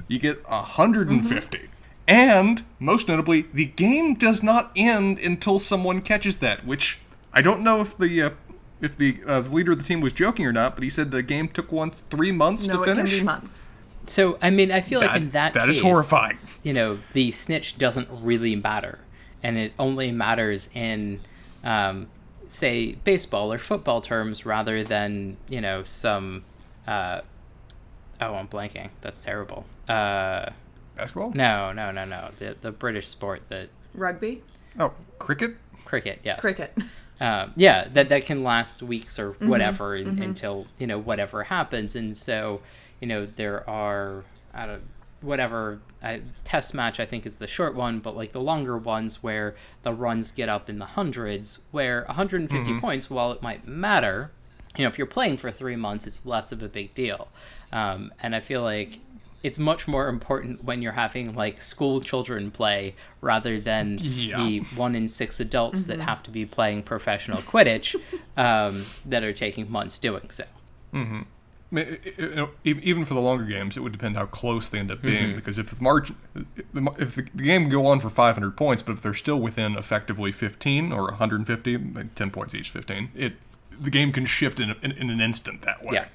You 0.08 0.18
get 0.18 0.42
hundred 0.46 1.08
and 1.08 1.26
fifty. 1.26 1.68
And 2.06 2.64
most 2.78 3.08
notably, 3.08 3.46
the 3.54 3.66
game 3.66 4.14
does 4.14 4.42
not 4.42 4.70
end 4.76 5.18
until 5.18 5.58
someone 5.58 6.02
catches 6.02 6.36
that. 6.38 6.66
Which 6.66 6.98
I 7.32 7.40
don't 7.40 7.62
know 7.62 7.80
if 7.80 7.96
the 7.96 8.22
uh, 8.22 8.30
if 8.80 8.96
the 8.98 9.18
uh, 9.26 9.40
leader 9.40 9.72
of 9.72 9.78
the 9.78 9.84
team 9.84 10.00
was 10.00 10.12
joking 10.12 10.44
or 10.46 10.52
not, 10.52 10.74
but 10.74 10.82
he 10.84 10.90
said 10.90 11.10
the 11.10 11.22
game 11.22 11.48
took 11.48 11.72
once 11.72 12.02
three 12.10 12.32
months 12.32 12.66
No, 12.66 12.76
to 12.76 12.82
it 12.82 12.86
can 12.86 12.96
finish. 12.96 13.18
be 13.18 13.24
months. 13.24 13.66
So 14.06 14.38
I 14.42 14.50
mean, 14.50 14.70
I 14.70 14.82
feel 14.82 15.00
like 15.00 15.16
in 15.16 15.30
that 15.30 15.54
that 15.54 15.70
is 15.70 15.76
case, 15.76 15.82
horrifying. 15.82 16.38
You 16.62 16.74
know, 16.74 16.98
the 17.14 17.32
snitch 17.32 17.78
doesn't 17.78 18.08
really 18.10 18.54
matter, 18.54 18.98
and 19.42 19.56
it 19.56 19.72
only 19.78 20.12
matters 20.12 20.68
in, 20.74 21.20
um, 21.62 22.08
say, 22.46 22.92
baseball 23.04 23.50
or 23.50 23.56
football 23.58 24.02
terms, 24.02 24.44
rather 24.44 24.84
than 24.84 25.38
you 25.48 25.62
know 25.62 25.84
some. 25.84 26.44
Uh, 26.86 27.22
oh, 28.20 28.34
I'm 28.34 28.48
blanking. 28.48 28.90
That's 29.00 29.22
terrible. 29.22 29.64
Uh, 29.88 30.50
Basketball? 30.96 31.32
no, 31.34 31.72
no, 31.72 31.90
no, 31.90 32.04
no. 32.04 32.30
The 32.38 32.56
the 32.60 32.72
British 32.72 33.08
sport 33.08 33.42
that 33.48 33.68
Rugby, 33.94 34.42
Oh, 34.78 34.92
cricket. 35.18 35.56
cricket. 35.84 36.20
Yes. 36.24 36.40
cricket. 36.40 36.76
um, 37.20 37.52
yeah, 37.56 37.88
that 37.92 38.08
that 38.08 38.24
can 38.24 38.42
last 38.44 38.82
weeks 38.82 39.18
or 39.18 39.32
whatever 39.32 39.96
un- 39.96 40.18
until 40.22 40.66
you 40.78 40.86
know 40.86 40.98
whatever 40.98 41.44
happens, 41.44 41.96
and 41.96 42.16
so 42.16 42.60
you 43.00 43.06
know 43.08 43.26
there 43.26 43.68
are 43.68 44.24
I 44.52 44.66
don't 44.66 44.82
whatever 45.20 45.80
I, 46.02 46.20
test 46.44 46.74
match 46.74 47.00
I 47.00 47.06
think 47.06 47.24
is 47.24 47.38
the 47.38 47.46
short 47.46 47.74
one, 47.74 47.98
but 48.00 48.14
like 48.14 48.32
the 48.32 48.40
longer 48.40 48.76
ones 48.76 49.22
where 49.22 49.54
the 49.82 49.92
runs 49.94 50.32
get 50.32 50.48
up 50.50 50.68
in 50.68 50.78
the 50.78 50.84
hundreds, 50.84 51.60
where 51.70 52.04
150 52.08 52.78
points, 52.78 53.08
while 53.08 53.32
it 53.32 53.40
might 53.40 53.66
matter, 53.66 54.30
you 54.76 54.84
know, 54.84 54.88
if 54.88 54.98
you're 54.98 55.06
playing 55.06 55.38
for 55.38 55.50
three 55.50 55.76
months, 55.76 56.06
it's 56.06 56.26
less 56.26 56.52
of 56.52 56.62
a 56.62 56.68
big 56.68 56.94
deal, 56.94 57.28
um, 57.72 58.12
and 58.22 58.34
I 58.36 58.40
feel 58.40 58.62
like. 58.62 59.00
It's 59.44 59.58
much 59.58 59.86
more 59.86 60.08
important 60.08 60.64
when 60.64 60.80
you're 60.82 60.92
having 60.92 61.34
like 61.34 61.60
school 61.62 62.00
children 62.00 62.50
play 62.50 62.94
rather 63.20 63.60
than 63.60 63.98
Yeah. 64.00 64.38
the 64.38 64.60
one 64.74 64.94
in 64.96 65.06
six 65.06 65.38
adults 65.38 65.84
that 65.84 65.98
mm-hmm. 65.98 66.08
have 66.08 66.22
to 66.24 66.30
be 66.30 66.46
playing 66.46 66.82
professional 66.84 67.38
Quidditch 67.42 67.94
um, 68.38 68.86
that 69.04 69.22
are 69.22 69.34
taking 69.34 69.70
months 69.70 69.98
doing 69.98 70.30
so. 70.30 70.44
I 70.92 70.96
mean, 70.96 71.26
i- 71.72 71.80
i- 71.80 72.12
you 72.22 72.34
know, 72.34 72.50
e- 72.64 72.80
even 72.82 73.04
for 73.04 73.14
the 73.14 73.20
longer 73.20 73.44
games, 73.44 73.76
it 73.76 73.80
would 73.80 73.92
depend 73.92 74.16
how 74.16 74.26
close 74.26 74.68
they 74.70 74.78
end 74.78 74.90
up 74.90 75.02
being. 75.02 75.26
Mm-hmm. 75.28 75.36
Because 75.36 75.58
if 75.58 75.70
the 75.70 75.82
margin, 75.82 76.16
if 76.98 77.14
the, 77.14 77.26
the 77.34 77.44
game 77.44 77.62
can 77.64 77.70
go 77.70 77.86
on 77.86 78.00
for 78.00 78.08
500 78.08 78.56
points, 78.56 78.82
but 78.82 78.92
if 78.92 79.02
they're 79.02 79.12
still 79.12 79.40
within 79.40 79.76
effectively 79.76 80.32
15 80.32 80.92
or 80.92 81.04
150, 81.08 81.76
like 81.76 82.14
10 82.14 82.30
points 82.30 82.54
each, 82.54 82.70
15, 82.70 83.10
it 83.14 83.34
the 83.80 83.90
game 83.90 84.12
can 84.12 84.24
shift 84.24 84.60
in, 84.60 84.70
in, 84.82 84.92
in 84.92 85.10
an 85.10 85.20
instant 85.20 85.62
that 85.62 85.82
way. 85.84 85.94
Yeah. 85.94 86.06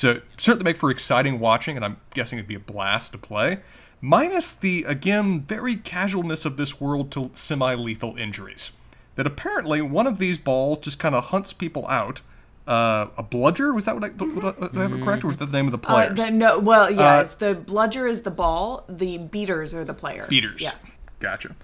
So 0.00 0.22
certainly 0.38 0.64
make 0.64 0.78
for 0.78 0.90
exciting 0.90 1.40
watching, 1.40 1.76
and 1.76 1.84
I'm 1.84 1.98
guessing 2.14 2.38
it'd 2.38 2.48
be 2.48 2.54
a 2.54 2.58
blast 2.58 3.12
to 3.12 3.18
play. 3.18 3.58
Minus 4.00 4.54
the 4.54 4.82
again 4.84 5.42
very 5.42 5.76
casualness 5.76 6.46
of 6.46 6.56
this 6.56 6.80
world 6.80 7.12
to 7.12 7.30
semi-lethal 7.34 8.16
injuries. 8.16 8.70
That 9.16 9.26
apparently 9.26 9.82
one 9.82 10.06
of 10.06 10.16
these 10.16 10.38
balls 10.38 10.78
just 10.78 10.98
kind 10.98 11.14
of 11.14 11.24
hunts 11.24 11.52
people 11.52 11.86
out. 11.86 12.22
Uh, 12.66 13.08
a 13.18 13.22
bludger 13.22 13.74
was 13.74 13.84
that 13.84 13.94
what 13.94 14.04
I, 14.04 14.08
what 14.08 14.74
I, 14.74 14.80
have 14.80 14.94
it 14.94 15.04
correct, 15.04 15.22
or 15.22 15.26
was 15.26 15.36
that 15.36 15.52
the 15.52 15.52
name 15.52 15.66
of 15.66 15.72
the 15.72 15.76
Uh, 15.86 16.14
the, 16.14 16.30
no, 16.30 16.58
well, 16.58 16.90
yeah, 16.90 17.18
Uh, 17.18 17.20
it's 17.20 17.34
the 17.34 17.54
bludger 17.54 18.06
is 18.06 18.22
the 18.22 18.30
ball. 18.30 18.86
The 18.88 19.18
beaters 19.18 19.74
are 19.74 19.84
the 19.84 19.92
players. 19.92 20.30
Beaters. 20.30 20.62
Yeah. 20.62 20.72
Gotcha. 21.18 21.56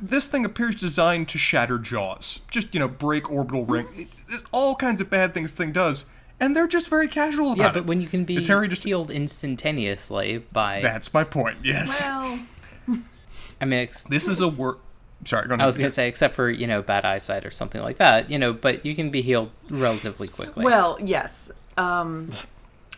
This 0.00 0.28
thing 0.28 0.44
appears 0.44 0.76
designed 0.76 1.28
to 1.30 1.38
shatter 1.38 1.80
jaws. 1.80 2.38
Just, 2.52 2.72
you 2.72 2.78
know, 2.78 2.86
break 2.86 3.28
orbital 3.32 3.64
ring. 3.64 3.88
It, 3.96 4.08
there's 4.28 4.44
all 4.52 4.76
kinds 4.76 5.00
of 5.00 5.10
bad 5.10 5.34
things 5.34 5.50
this 5.50 5.58
thing 5.58 5.72
does, 5.72 6.04
and 6.40 6.54
they're 6.56 6.66
just 6.68 6.88
very 6.88 7.08
casual 7.08 7.52
about 7.52 7.58
Yeah, 7.58 7.68
it. 7.68 7.74
but 7.74 7.86
when 7.86 8.00
you 8.00 8.06
can 8.08 8.24
be 8.24 8.36
Is 8.36 8.46
Harry 8.46 8.68
just 8.68 8.84
healed 8.84 9.10
instantaneously 9.10 10.38
by, 10.52 10.80
That's 10.82 11.12
my 11.12 11.24
point, 11.24 11.58
yes. 11.64 12.06
Well, 12.06 12.38
I 13.60 13.64
mean, 13.64 13.80
ex- 13.80 14.04
this 14.04 14.28
is 14.28 14.40
a 14.40 14.48
work. 14.48 14.78
Sorry, 15.24 15.48
go 15.48 15.54
ahead. 15.54 15.62
I 15.62 15.66
was 15.66 15.76
gonna 15.76 15.90
say, 15.90 16.06
except 16.08 16.36
for 16.36 16.48
you 16.48 16.66
know 16.68 16.80
bad 16.80 17.04
eyesight 17.04 17.44
or 17.44 17.50
something 17.50 17.82
like 17.82 17.96
that, 17.96 18.30
you 18.30 18.38
know, 18.38 18.52
but 18.52 18.86
you 18.86 18.94
can 18.94 19.10
be 19.10 19.20
healed 19.20 19.50
relatively 19.68 20.28
quickly. 20.28 20.64
well, 20.64 20.96
yes. 21.02 21.50
Um, 21.76 22.30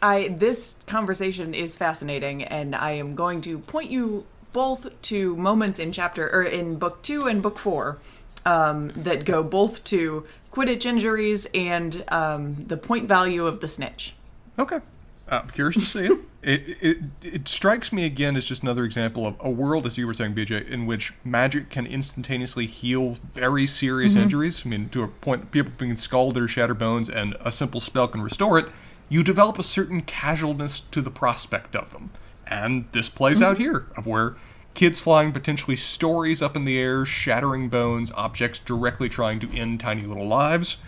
I 0.02 0.28
this 0.28 0.76
conversation 0.86 1.54
is 1.54 1.76
fascinating, 1.76 2.44
and 2.44 2.76
I 2.76 2.90
am 2.92 3.14
going 3.14 3.40
to 3.42 3.58
point 3.60 3.90
you 3.90 4.26
both 4.52 4.88
to 5.02 5.34
moments 5.36 5.78
in 5.78 5.92
chapter 5.92 6.28
or 6.30 6.42
in 6.42 6.76
book 6.76 7.00
two 7.02 7.26
and 7.26 7.40
book 7.40 7.58
four 7.58 7.96
um, 8.44 8.88
that 8.96 9.24
go 9.24 9.42
both 9.42 9.82
to 9.84 10.26
Quidditch 10.52 10.84
injuries 10.84 11.46
and 11.54 12.04
um, 12.08 12.64
the 12.66 12.76
point 12.76 13.08
value 13.08 13.46
of 13.46 13.60
the 13.60 13.68
snitch. 13.68 14.14
Okay. 14.58 14.80
I'm 15.28 15.48
curious 15.50 15.76
to 15.76 15.86
see 15.86 16.06
it. 16.06 16.18
It, 16.42 16.78
it. 16.80 16.98
it 17.22 17.48
strikes 17.48 17.92
me 17.92 18.04
again 18.04 18.34
as 18.34 18.46
just 18.46 18.62
another 18.62 18.84
example 18.84 19.26
of 19.26 19.36
a 19.38 19.48
world, 19.48 19.86
as 19.86 19.96
you 19.96 20.06
were 20.06 20.14
saying, 20.14 20.34
BJ, 20.34 20.68
in 20.68 20.86
which 20.86 21.12
magic 21.24 21.70
can 21.70 21.86
instantaneously 21.86 22.66
heal 22.66 23.18
very 23.32 23.66
serious 23.66 24.16
injuries. 24.16 24.62
I 24.64 24.70
mean, 24.70 24.88
to 24.88 25.04
a 25.04 25.08
point 25.08 25.52
people 25.52 25.72
can 25.78 25.96
scald 25.96 26.36
or 26.36 26.48
shatter 26.48 26.74
bones, 26.74 27.08
and 27.08 27.36
a 27.40 27.52
simple 27.52 27.80
spell 27.80 28.08
can 28.08 28.22
restore 28.22 28.58
it. 28.58 28.66
You 29.08 29.22
develop 29.22 29.58
a 29.58 29.62
certain 29.62 30.02
casualness 30.02 30.80
to 30.80 31.00
the 31.00 31.10
prospect 31.10 31.76
of 31.76 31.92
them. 31.92 32.10
And 32.46 32.86
this 32.90 33.08
plays 33.08 33.40
out 33.40 33.58
here, 33.58 33.86
of 33.96 34.06
where 34.06 34.34
kids 34.74 35.00
flying 35.00 35.32
potentially 35.32 35.76
stories 35.76 36.40
up 36.42 36.56
in 36.56 36.64
the 36.64 36.78
air, 36.78 37.04
shattering 37.04 37.68
bones, 37.68 38.10
objects 38.12 38.58
directly 38.58 39.08
trying 39.08 39.40
to 39.40 39.56
end 39.56 39.80
tiny 39.80 40.02
little 40.02 40.26
lives 40.26 40.78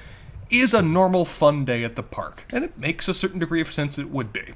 is 0.52 0.74
a 0.74 0.82
normal 0.82 1.24
fun 1.24 1.64
day 1.64 1.82
at 1.82 1.96
the 1.96 2.02
park, 2.02 2.44
and 2.50 2.62
it 2.62 2.78
makes 2.78 3.08
a 3.08 3.14
certain 3.14 3.38
degree 3.38 3.60
of 3.60 3.72
sense 3.72 3.98
it 3.98 4.10
would 4.10 4.32
be. 4.32 4.52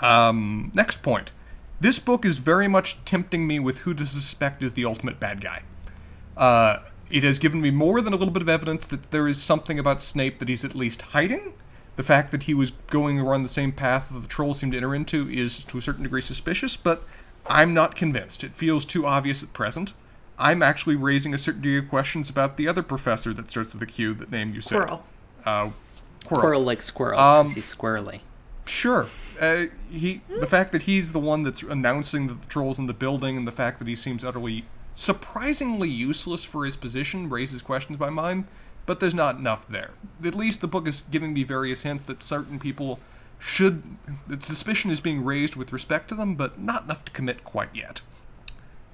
Um, 0.00 0.70
next 0.74 1.02
point. 1.02 1.32
This 1.80 1.98
book 1.98 2.24
is 2.24 2.36
very 2.38 2.68
much 2.68 3.04
tempting 3.04 3.46
me 3.46 3.58
with 3.58 3.78
who 3.80 3.94
to 3.94 4.06
suspect 4.06 4.62
is 4.62 4.74
the 4.74 4.84
ultimate 4.84 5.18
bad 5.18 5.40
guy. 5.40 5.62
Uh, 6.36 6.80
it 7.10 7.24
has 7.24 7.38
given 7.38 7.60
me 7.60 7.70
more 7.70 8.00
than 8.00 8.12
a 8.12 8.16
little 8.16 8.32
bit 8.32 8.42
of 8.42 8.48
evidence 8.48 8.86
that 8.86 9.10
there 9.10 9.26
is 9.26 9.40
something 9.42 9.78
about 9.78 10.00
Snape 10.00 10.38
that 10.38 10.48
he's 10.48 10.64
at 10.64 10.74
least 10.74 11.02
hiding. 11.02 11.54
The 11.96 12.02
fact 12.02 12.30
that 12.30 12.44
he 12.44 12.54
was 12.54 12.70
going 12.88 13.18
around 13.18 13.42
the 13.42 13.48
same 13.48 13.72
path 13.72 14.10
that 14.10 14.20
the 14.20 14.28
trolls 14.28 14.60
seem 14.60 14.70
to 14.70 14.76
enter 14.76 14.94
into 14.94 15.28
is 15.28 15.62
to 15.64 15.78
a 15.78 15.82
certain 15.82 16.04
degree 16.04 16.22
suspicious, 16.22 16.76
but 16.76 17.02
I'm 17.46 17.74
not 17.74 17.96
convinced. 17.96 18.44
It 18.44 18.52
feels 18.52 18.84
too 18.84 19.06
obvious 19.06 19.42
at 19.42 19.52
present. 19.52 19.94
I'm 20.38 20.62
actually 20.62 20.96
raising 20.96 21.34
a 21.34 21.38
certain 21.38 21.60
degree 21.62 21.78
of 21.78 21.88
questions 21.88 22.30
about 22.30 22.56
the 22.56 22.66
other 22.68 22.82
professor 22.82 23.32
that 23.34 23.48
starts 23.48 23.72
with 23.72 23.82
a 23.82 23.86
Q, 23.86 24.14
that 24.14 24.30
name 24.30 24.54
you 24.54 24.60
said. 24.60 24.76
Squirrel. 24.80 25.04
Uh, 25.44 25.70
Quirrell. 26.24 26.38
squirrel 26.38 26.62
like 26.64 26.82
squirrel, 26.82 27.18
Um, 27.20 27.46
'cause 27.46 27.54
he's 27.54 27.74
squirrely. 27.74 28.20
Sure. 28.64 29.08
Uh, 29.40 29.64
he 29.90 30.20
the 30.40 30.46
fact 30.46 30.70
that 30.72 30.82
he's 30.84 31.12
the 31.12 31.18
one 31.18 31.42
that's 31.42 31.62
announcing 31.62 32.28
that 32.28 32.42
the 32.42 32.48
trolls 32.48 32.78
in 32.78 32.86
the 32.86 32.92
building, 32.94 33.36
and 33.36 33.46
the 33.46 33.50
fact 33.52 33.78
that 33.80 33.88
he 33.88 33.96
seems 33.96 34.24
utterly 34.24 34.64
surprisingly 34.94 35.88
useless 35.88 36.44
for 36.44 36.64
his 36.64 36.76
position 36.76 37.28
raises 37.28 37.60
questions 37.62 37.96
in 37.96 38.00
my 38.00 38.10
mind. 38.10 38.44
But 38.86 39.00
there's 39.00 39.14
not 39.14 39.36
enough 39.36 39.66
there. 39.68 39.90
At 40.24 40.34
least 40.34 40.60
the 40.60 40.66
book 40.68 40.86
is 40.88 41.02
giving 41.10 41.32
me 41.32 41.44
various 41.44 41.82
hints 41.82 42.04
that 42.04 42.22
certain 42.22 42.58
people 42.58 43.00
should 43.42 43.82
suspicion 44.38 44.90
is 44.90 45.00
being 45.00 45.24
raised 45.24 45.56
with 45.56 45.72
respect 45.72 46.08
to 46.08 46.14
them, 46.14 46.36
but 46.36 46.60
not 46.60 46.84
enough 46.84 47.04
to 47.04 47.12
commit 47.12 47.42
quite 47.42 47.70
yet. 47.74 48.00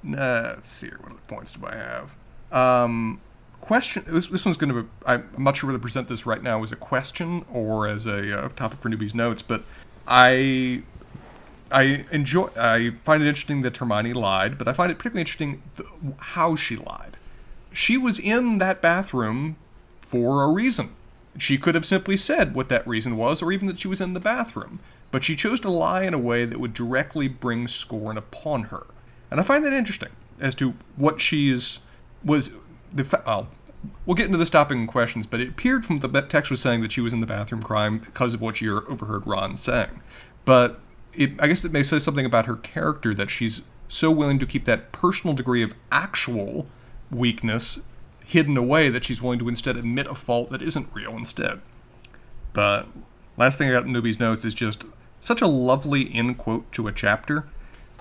Uh, 0.05 0.55
let's 0.55 0.69
see 0.69 0.87
here. 0.87 0.99
What 1.03 1.13
other 1.13 1.21
points 1.27 1.53
do 1.53 1.67
I 1.67 1.75
have? 1.75 2.15
Um, 2.51 3.21
question. 3.61 4.05
This, 4.07 4.29
this 4.29 4.47
one's 4.47 4.57
going 4.57 4.75
to. 4.75 4.83
Be. 4.85 4.89
I'm 5.05 5.29
not 5.39 5.59
sure 5.59 5.69
whether 5.69 5.79
to 5.79 5.83
present 5.83 6.09
this 6.09 6.25
right 6.25 6.43
now 6.43 6.63
as 6.63 6.73
a 6.73 6.77
question 6.77 7.45
or 7.53 7.87
as 7.87 8.07
a 8.07 8.45
uh, 8.45 8.49
topic 8.51 8.79
for 8.81 8.89
newbies 8.89 9.15
notes, 9.15 9.43
but 9.43 9.65
I 10.07 10.83
I 11.71 12.07
enjoy. 12.11 12.49
I 12.57 12.95
find 13.05 13.23
it 13.23 13.29
interesting 13.29 13.61
that 13.63 13.77
Hermione 13.77 14.15
lied, 14.15 14.57
but 14.57 14.67
I 14.67 14.73
find 14.73 14.91
it 14.91 14.97
particularly 14.97 15.21
interesting 15.21 15.63
how 16.19 16.57
she 16.57 16.77
lied. 16.77 17.19
She 17.71 17.99
was 17.99 18.19
in 18.19 18.59
that 18.59 18.81
bathroom 18.81 19.57
for 20.01 20.43
a 20.43 20.49
reason. 20.49 20.95
She 21.39 21.57
could 21.59 21.75
have 21.75 21.87
simply 21.87 22.17
said 22.17 22.55
what 22.55 22.69
that 22.69 22.87
reason 22.87 23.17
was, 23.17 23.43
or 23.43 23.53
even 23.53 23.69
that 23.69 23.79
she 23.79 23.89
was 23.89 24.01
in 24.01 24.13
the 24.13 24.21
bathroom. 24.21 24.81
But 25.11 25.25
she 25.25 25.37
chose 25.37 25.61
to 25.61 25.71
lie 25.71 26.03
in 26.03 26.13
a 26.13 26.19
way 26.19 26.45
that 26.45 26.61
would 26.61 26.75
directly 26.75 27.29
bring 27.29 27.67
scorn 27.67 28.19
upon 28.19 28.65
her, 28.65 28.87
and 29.31 29.41
I 29.41 29.43
find 29.43 29.65
that 29.65 29.73
interesting 29.73 30.11
as 30.39 30.55
to 30.57 30.75
what 30.97 31.21
she's 31.21 31.79
was 32.23 32.53
the. 32.93 33.05
Fa- 33.05 33.23
well, 33.27 33.49
we'll 34.05 34.17
get 34.17 34.27
into 34.27 34.39
this 34.39 34.51
topic 34.51 34.77
in 34.77 34.87
questions, 34.87 35.27
but 35.27 35.41
it 35.41 35.49
appeared 35.49 35.87
from 35.87 36.01
the 36.01 36.23
text 36.23 36.51
was 36.51 36.61
saying 36.61 36.81
that 36.83 36.93
she 36.93 37.01
was 37.01 37.13
in 37.13 37.21
the 37.21 37.27
bathroom 37.27 37.63
crying 37.63 37.99
because 37.99 38.35
of 38.35 38.41
what 38.41 38.57
she 38.57 38.69
overheard 38.69 39.27
Ron 39.27 39.57
saying. 39.57 40.01
But 40.45 40.81
it, 41.15 41.33
I 41.39 41.49
guess 41.49 41.65
it 41.65 41.73
may 41.73 41.83
say 41.83 41.99
something 41.99 42.27
about 42.27 42.47
her 42.47 42.57
character 42.57 43.15
that 43.15 43.31
she's 43.31 43.63
so 43.89 44.11
willing 44.11 44.39
to 44.39 44.47
keep 44.47 44.65
that 44.67 44.93
personal 44.93 45.35
degree 45.35 45.63
of 45.63 45.75
actual 45.91 46.67
weakness 47.11 47.81
hidden 48.29 48.59
away 48.59 48.91
that 48.91 49.07
she's 49.07 49.23
willing 49.23 49.39
to 49.39 49.49
instead 49.49 49.75
admit 49.75 50.07
a 50.07 50.15
fault 50.15 50.51
that 50.51 50.61
isn't 50.61 50.87
real 50.93 51.13
instead. 51.13 51.63
But 52.53 52.87
last 53.39 53.57
thing 53.57 53.71
I 53.71 53.73
got 53.73 53.87
in 53.87 53.93
Newbie's 53.93 54.21
notes 54.21 54.45
is 54.45 54.53
just 54.53 54.85
such 55.19 55.41
a 55.41 55.47
lovely 55.47 56.15
end 56.15 56.37
quote 56.37 56.71
to 56.73 56.87
a 56.87 56.93
chapter 56.93 57.47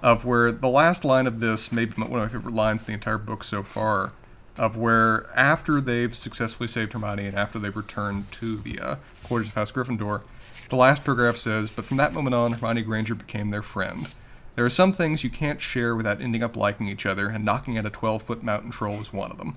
of 0.04 0.26
where 0.26 0.52
the 0.52 0.68
last 0.68 1.06
line 1.06 1.28
of 1.28 1.40
this 1.40 1.72
may 1.72 1.86
be 1.86 1.94
one 1.94 2.08
of 2.08 2.12
my 2.12 2.28
favorite 2.28 2.54
lines 2.54 2.82
in 2.82 2.88
the 2.88 2.94
entire 2.94 3.18
book 3.18 3.42
so 3.42 3.64
far 3.64 4.12
of 4.58 4.76
where 4.76 5.28
after 5.34 5.80
they've 5.80 6.14
successfully 6.14 6.68
saved 6.68 6.92
Hermione 6.92 7.28
and 7.28 7.38
after 7.38 7.58
they've 7.58 7.76
returned 7.76 8.30
to 8.34 8.58
the 8.58 8.80
uh, 8.80 8.96
quarters 9.24 9.48
of 9.48 9.54
House 9.56 9.72
Gryffindor, 9.72 10.24
the 10.68 10.76
last 10.76 11.06
paragraph 11.06 11.38
says, 11.38 11.70
But 11.70 11.86
from 11.86 11.96
that 11.98 12.12
moment 12.12 12.36
on, 12.36 12.52
Hermione 12.52 12.82
Granger 12.82 13.16
became 13.16 13.50
their 13.50 13.62
friend. 13.62 14.14
There 14.56 14.66
are 14.66 14.70
some 14.70 14.92
things 14.92 15.24
you 15.24 15.30
can't 15.30 15.62
share 15.62 15.96
without 15.96 16.20
ending 16.20 16.44
up 16.44 16.58
liking 16.58 16.90
each 16.90 17.06
other, 17.06 17.30
and 17.30 17.46
knocking 17.46 17.78
at 17.78 17.86
a 17.86 17.90
12 17.90 18.22
foot 18.22 18.44
mountain 18.44 18.72
troll 18.72 19.00
is 19.00 19.14
one 19.14 19.32
of 19.32 19.38
them. 19.38 19.56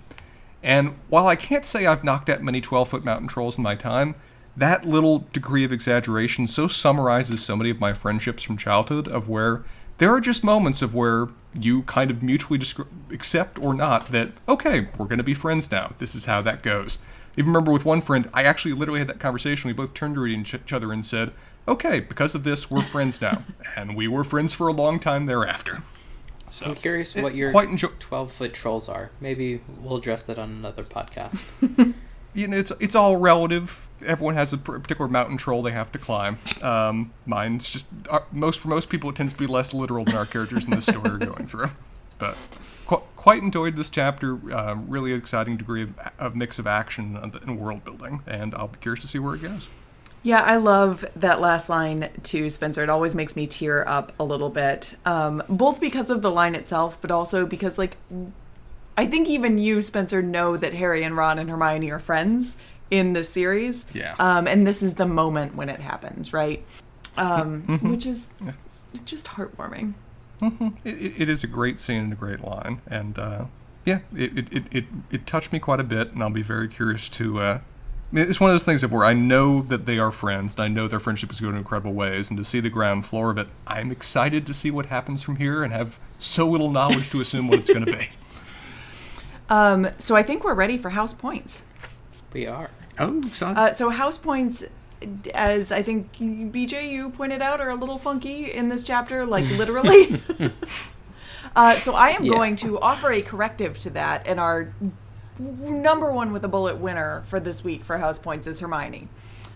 And 0.62 0.96
while 1.08 1.26
I 1.26 1.36
can't 1.36 1.64
say 1.64 1.86
I've 1.86 2.04
knocked 2.04 2.28
out 2.28 2.42
many 2.42 2.60
12 2.60 2.88
foot 2.88 3.04
mountain 3.04 3.28
trolls 3.28 3.56
in 3.56 3.64
my 3.64 3.74
time, 3.74 4.14
that 4.56 4.86
little 4.86 5.26
degree 5.32 5.64
of 5.64 5.72
exaggeration 5.72 6.46
so 6.46 6.68
summarizes 6.68 7.42
so 7.42 7.56
many 7.56 7.70
of 7.70 7.80
my 7.80 7.92
friendships 7.92 8.42
from 8.42 8.56
childhood 8.56 9.08
of 9.08 9.28
where 9.28 9.62
there 9.98 10.12
are 10.14 10.20
just 10.20 10.42
moments 10.42 10.82
of 10.82 10.94
where 10.94 11.28
you 11.58 11.82
kind 11.82 12.10
of 12.10 12.22
mutually 12.22 12.58
disc- 12.58 12.80
accept 13.10 13.58
or 13.58 13.74
not 13.74 14.10
that, 14.12 14.32
okay, 14.48 14.88
we're 14.96 15.06
going 15.06 15.18
to 15.18 15.24
be 15.24 15.34
friends 15.34 15.70
now. 15.70 15.92
This 15.98 16.14
is 16.14 16.24
how 16.24 16.42
that 16.42 16.62
goes. 16.62 16.98
Even 17.36 17.52
remember 17.52 17.72
with 17.72 17.84
one 17.84 18.00
friend, 18.00 18.28
I 18.32 18.44
actually 18.44 18.72
literally 18.72 19.00
had 19.00 19.08
that 19.08 19.20
conversation. 19.20 19.68
We 19.68 19.74
both 19.74 19.94
turned 19.94 20.14
to 20.14 20.26
each 20.26 20.72
other 20.72 20.92
and 20.92 21.04
said, 21.04 21.32
okay, 21.68 22.00
because 22.00 22.34
of 22.34 22.44
this, 22.44 22.70
we're 22.70 22.82
friends 22.82 23.20
now. 23.20 23.44
and 23.76 23.96
we 23.96 24.08
were 24.08 24.24
friends 24.24 24.54
for 24.54 24.68
a 24.68 24.72
long 24.72 24.98
time 24.98 25.26
thereafter. 25.26 25.82
So, 26.50 26.66
I'm 26.66 26.74
curious 26.74 27.14
what 27.14 27.34
your 27.34 27.52
quite 27.52 27.68
enjoy- 27.68 27.90
12 27.98 28.32
foot 28.32 28.52
trolls 28.54 28.88
are. 28.88 29.10
Maybe 29.20 29.60
we'll 29.80 29.96
address 29.96 30.22
that 30.24 30.38
on 30.38 30.50
another 30.50 30.82
podcast. 30.82 31.46
you 32.34 32.48
know, 32.48 32.56
it's 32.56 32.72
it's 32.80 32.94
all 32.94 33.16
relative. 33.16 33.88
Everyone 34.04 34.34
has 34.34 34.52
a 34.52 34.58
particular 34.58 35.08
mountain 35.08 35.36
troll 35.36 35.62
they 35.62 35.72
have 35.72 35.92
to 35.92 35.98
climb. 35.98 36.38
Um, 36.62 37.12
mine's 37.26 37.70
just 37.70 37.86
uh, 38.10 38.20
most 38.32 38.58
for 38.58 38.68
most 38.68 38.88
people 38.88 39.10
it 39.10 39.16
tends 39.16 39.32
to 39.32 39.38
be 39.38 39.46
less 39.46 39.72
literal 39.74 40.04
than 40.04 40.16
our 40.16 40.26
characters 40.26 40.64
in 40.64 40.70
this 40.70 40.86
story 40.86 41.10
are 41.10 41.18
going 41.18 41.46
through. 41.46 41.70
But 42.18 42.36
qu- 42.86 43.02
quite 43.16 43.42
enjoyed 43.42 43.76
this 43.76 43.88
chapter. 43.88 44.38
Uh, 44.52 44.74
really 44.74 45.12
exciting 45.12 45.56
degree 45.56 45.82
of, 45.82 45.94
of 46.18 46.34
mix 46.36 46.58
of 46.58 46.66
action 46.66 47.16
and 47.16 47.58
world 47.58 47.84
building, 47.84 48.22
and 48.26 48.54
I'll 48.54 48.68
be 48.68 48.78
curious 48.80 49.02
to 49.02 49.08
see 49.08 49.18
where 49.18 49.34
it 49.34 49.42
goes. 49.42 49.68
Yeah, 50.22 50.40
I 50.40 50.56
love 50.56 51.04
that 51.16 51.40
last 51.40 51.68
line 51.68 52.10
too, 52.22 52.50
Spencer. 52.50 52.82
It 52.82 52.90
always 52.90 53.14
makes 53.14 53.36
me 53.36 53.46
tear 53.46 53.88
up 53.88 54.12
a 54.20 54.24
little 54.24 54.50
bit, 54.50 54.96
um, 55.06 55.42
both 55.48 55.80
because 55.80 56.10
of 56.10 56.20
the 56.20 56.30
line 56.30 56.54
itself, 56.54 56.98
but 57.00 57.10
also 57.10 57.46
because 57.46 57.78
like 57.78 57.96
I 58.96 59.06
think 59.06 59.28
even 59.28 59.56
you, 59.56 59.80
Spencer, 59.80 60.20
know 60.20 60.58
that 60.58 60.74
Harry 60.74 61.02
and 61.04 61.16
Ron 61.16 61.38
and 61.38 61.48
Hermione 61.48 61.90
are 61.90 61.98
friends 61.98 62.58
in 62.90 63.14
this 63.14 63.30
series. 63.30 63.86
Yeah. 63.94 64.14
Um, 64.18 64.46
and 64.46 64.66
this 64.66 64.82
is 64.82 64.94
the 64.94 65.06
moment 65.06 65.54
when 65.54 65.70
it 65.70 65.80
happens, 65.80 66.34
right? 66.34 66.62
Um, 67.16 67.62
mm-hmm. 67.62 67.90
Which 67.90 68.04
is 68.04 68.28
yeah. 68.44 68.52
just 69.06 69.28
heartwarming. 69.28 69.94
Mm-hmm. 70.42 70.68
It, 70.84 71.20
it 71.22 71.28
is 71.30 71.42
a 71.44 71.46
great 71.46 71.78
scene 71.78 72.02
and 72.02 72.12
a 72.12 72.16
great 72.16 72.40
line, 72.40 72.82
and 72.86 73.18
uh, 73.18 73.44
yeah, 73.84 74.00
it, 74.14 74.52
it, 74.52 74.64
it, 74.70 74.84
it 75.10 75.26
touched 75.26 75.52
me 75.52 75.58
quite 75.58 75.80
a 75.80 75.84
bit, 75.84 76.12
and 76.12 76.22
I'll 76.22 76.30
be 76.30 76.42
very 76.42 76.68
curious 76.68 77.08
to. 77.10 77.40
Uh, 77.40 77.60
it's 78.12 78.40
one 78.40 78.50
of 78.50 78.54
those 78.54 78.64
things 78.64 78.82
of 78.82 78.92
where 78.92 79.04
I 79.04 79.12
know 79.12 79.62
that 79.62 79.86
they 79.86 79.98
are 79.98 80.10
friends, 80.10 80.54
and 80.54 80.64
I 80.64 80.68
know 80.68 80.88
their 80.88 81.00
friendship 81.00 81.30
is 81.30 81.40
going 81.40 81.54
in 81.54 81.58
incredible 81.58 81.92
ways, 81.92 82.28
and 82.28 82.36
to 82.38 82.44
see 82.44 82.60
the 82.60 82.70
ground 82.70 83.06
floor 83.06 83.30
of 83.30 83.38
it, 83.38 83.48
I'm 83.66 83.92
excited 83.92 84.46
to 84.46 84.54
see 84.54 84.70
what 84.70 84.86
happens 84.86 85.22
from 85.22 85.36
here, 85.36 85.62
and 85.62 85.72
have 85.72 85.98
so 86.18 86.48
little 86.48 86.70
knowledge 86.70 87.10
to 87.10 87.20
assume 87.20 87.48
what 87.48 87.60
it's 87.60 87.70
going 87.70 87.86
to 87.86 87.92
be. 87.92 88.08
Um, 89.50 89.88
so 89.98 90.14
I 90.14 90.22
think 90.22 90.44
we're 90.44 90.54
ready 90.54 90.78
for 90.78 90.90
house 90.90 91.12
points. 91.12 91.64
We 92.32 92.46
are. 92.46 92.70
Oh, 93.00 93.18
excited. 93.26 93.58
Uh, 93.58 93.72
so 93.72 93.90
house 93.90 94.16
points, 94.16 94.64
as 95.34 95.72
I 95.72 95.82
think 95.82 96.14
BJ 96.16 96.88
you 96.88 97.10
pointed 97.10 97.42
out, 97.42 97.60
are 97.60 97.70
a 97.70 97.74
little 97.74 97.98
funky 97.98 98.52
in 98.52 98.68
this 98.68 98.84
chapter, 98.84 99.26
like 99.26 99.44
literally. 99.58 100.22
uh, 101.56 101.74
so 101.74 101.94
I 101.94 102.10
am 102.10 102.24
yeah. 102.24 102.32
going 102.32 102.54
to 102.56 102.78
offer 102.78 103.10
a 103.10 103.22
corrective 103.22 103.78
to 103.80 103.90
that, 103.90 104.28
and 104.28 104.38
our 104.38 104.72
number 105.38 106.10
one 106.10 106.32
with 106.32 106.44
a 106.44 106.48
bullet 106.48 106.76
winner 106.76 107.24
for 107.28 107.40
this 107.40 107.64
week 107.64 107.84
for 107.84 107.98
house 107.98 108.18
points 108.18 108.46
is 108.46 108.60
Hermione. 108.60 109.08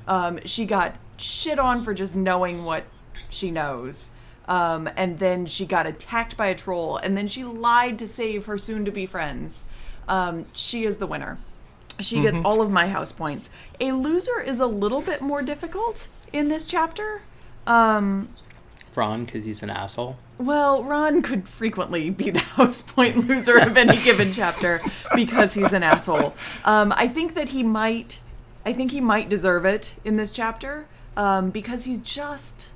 Um, 0.07 0.39
she 0.45 0.67
got 0.67 0.97
shit 1.17 1.59
on 1.59 1.83
for 1.83 1.95
just 1.95 2.15
knowing 2.15 2.65
what 2.65 2.85
she 3.29 3.51
knows. 3.51 4.09
Um, 4.47 4.91
and 4.97 5.19
then 5.19 5.47
she 5.47 5.65
got 5.65 5.87
attacked 5.87 6.37
by 6.37 6.49
a 6.49 6.55
troll, 6.55 6.99
and 6.99 7.17
then 7.17 7.29
she 7.29 7.45
lied 7.45 7.99
to 8.01 8.07
save 8.07 8.45
her 8.45 8.59
soon 8.59 8.85
to 8.85 8.91
be 8.91 9.07
friends 9.07 9.65
um, 10.09 10.47
she 10.53 10.85
is 10.85 10.97
the 10.97 11.07
winner. 11.07 11.39
She 12.01 12.21
gets 12.21 12.39
mm-hmm. 12.39 12.47
all 12.47 12.61
of 12.61 12.71
my 12.71 12.89
house 12.89 13.13
points. 13.13 13.51
A 13.81 13.93
loser 13.93 14.41
is 14.41 14.61
a 14.61 14.67
little 14.67 15.01
bit 15.01 15.21
more 15.21 15.43
difficult 15.43 16.09
in 16.33 16.49
this 16.49 16.67
chapter. 16.67 17.23
Um, 17.67 18.29
Ron, 18.97 19.25
because 19.25 19.45
he's 19.45 19.63
an 19.63 19.71
asshole. 19.71 20.17
Well, 20.39 20.83
Ron 20.83 21.23
could 21.23 21.49
frequently 21.49 22.11
be 22.11 22.31
the 22.31 22.39
house 22.57 22.83
point 22.83 23.17
loser 23.29 23.59
of 23.59 23.77
any 23.77 23.97
given 24.03 24.33
chapter 24.33 24.81
because 25.15 25.55
he's 25.55 25.73
an 25.73 25.83
asshole. 25.83 26.35
Um, 26.65 26.93
I 26.97 27.09
think 27.09 27.35
that 27.35 27.51
he 27.51 27.63
might, 27.63 28.21
I 28.65 28.73
think 28.73 28.91
he 28.91 29.01
might 29.01 29.29
deserve 29.29 29.65
it 29.65 29.95
in 30.05 30.17
this 30.17 30.33
chapter 30.33 30.87
um, 31.17 31.51
because 31.51 31.85
he's 31.85 32.01
just, 32.01 32.69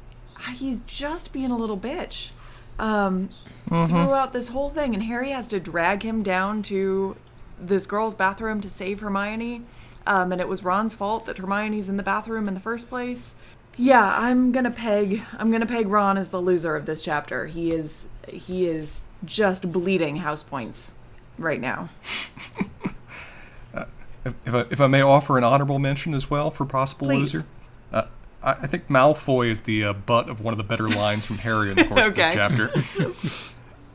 he's 0.54 0.82
just 0.82 1.32
being 1.32 1.50
a 1.50 1.56
little 1.56 1.78
bitch 1.78 2.30
um, 2.78 3.30
mm-hmm. 3.68 3.86
throughout 3.86 4.32
this 4.32 4.48
whole 4.48 4.70
thing, 4.70 4.94
and 4.94 5.02
Harry 5.04 5.30
has 5.30 5.48
to 5.48 5.60
drag 5.60 6.02
him 6.02 6.22
down 6.22 6.62
to 6.64 7.16
this 7.60 7.86
girl's 7.86 8.14
bathroom 8.14 8.60
to 8.60 8.70
save 8.70 9.00
Hermione. 9.00 9.64
Um, 10.06 10.32
and 10.32 10.40
it 10.40 10.48
was 10.48 10.64
Ron's 10.64 10.94
fault 10.94 11.26
that 11.26 11.36
Hermione's 11.36 11.88
in 11.88 11.98
the 11.98 12.02
bathroom 12.02 12.48
in 12.48 12.54
the 12.54 12.60
first 12.60 12.88
place. 12.88 13.34
Yeah, 13.78 14.12
I'm 14.18 14.50
gonna 14.50 14.72
peg. 14.72 15.22
I'm 15.38 15.52
gonna 15.52 15.66
peg 15.66 15.86
Ron 15.88 16.18
as 16.18 16.28
the 16.28 16.42
loser 16.42 16.74
of 16.74 16.84
this 16.84 17.02
chapter. 17.02 17.46
He 17.46 17.72
is. 17.72 18.08
He 18.28 18.66
is 18.66 19.04
just 19.24 19.72
bleeding 19.72 20.16
house 20.16 20.42
points 20.42 20.94
right 21.38 21.60
now. 21.60 21.88
uh, 23.74 23.84
if, 24.24 24.34
if, 24.44 24.54
I, 24.54 24.60
if 24.70 24.80
I 24.80 24.86
may 24.88 25.00
offer 25.00 25.38
an 25.38 25.44
honorable 25.44 25.78
mention 25.78 26.12
as 26.12 26.28
well 26.28 26.50
for 26.50 26.66
possible 26.66 27.06
Please. 27.06 27.34
loser, 27.34 27.46
uh, 27.92 28.02
I 28.42 28.66
think 28.66 28.88
Malfoy 28.88 29.50
is 29.50 29.62
the 29.62 29.84
uh, 29.84 29.92
butt 29.92 30.28
of 30.28 30.40
one 30.40 30.52
of 30.52 30.58
the 30.58 30.64
better 30.64 30.88
lines 30.88 31.24
from 31.24 31.38
Harry 31.38 31.70
in 31.70 31.76
the 31.76 31.84
course 31.84 32.00
okay. 32.00 32.38
of 32.38 32.56
this 32.56 32.84
chapter, 32.96 33.20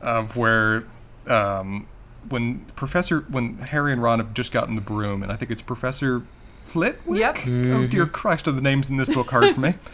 of 0.02 0.36
where 0.36 0.84
um, 1.26 1.86
when 2.28 2.60
Professor 2.74 3.20
when 3.28 3.58
Harry 3.58 3.92
and 3.92 4.02
Ron 4.02 4.18
have 4.18 4.34
just 4.34 4.50
gotten 4.50 4.74
the 4.74 4.80
broom, 4.80 5.22
and 5.22 5.30
I 5.30 5.36
think 5.36 5.50
it's 5.50 5.62
Professor 5.62 6.24
Flitwick. 6.64 7.18
Yep. 7.18 7.36
Mm-hmm. 7.36 7.72
Oh 7.72 7.86
dear 7.86 8.06
Christ, 8.06 8.48
are 8.48 8.52
the 8.52 8.60
names 8.60 8.90
in 8.90 8.96
this 8.96 9.14
book 9.14 9.30
hard 9.30 9.54
for 9.54 9.60
me? 9.60 9.74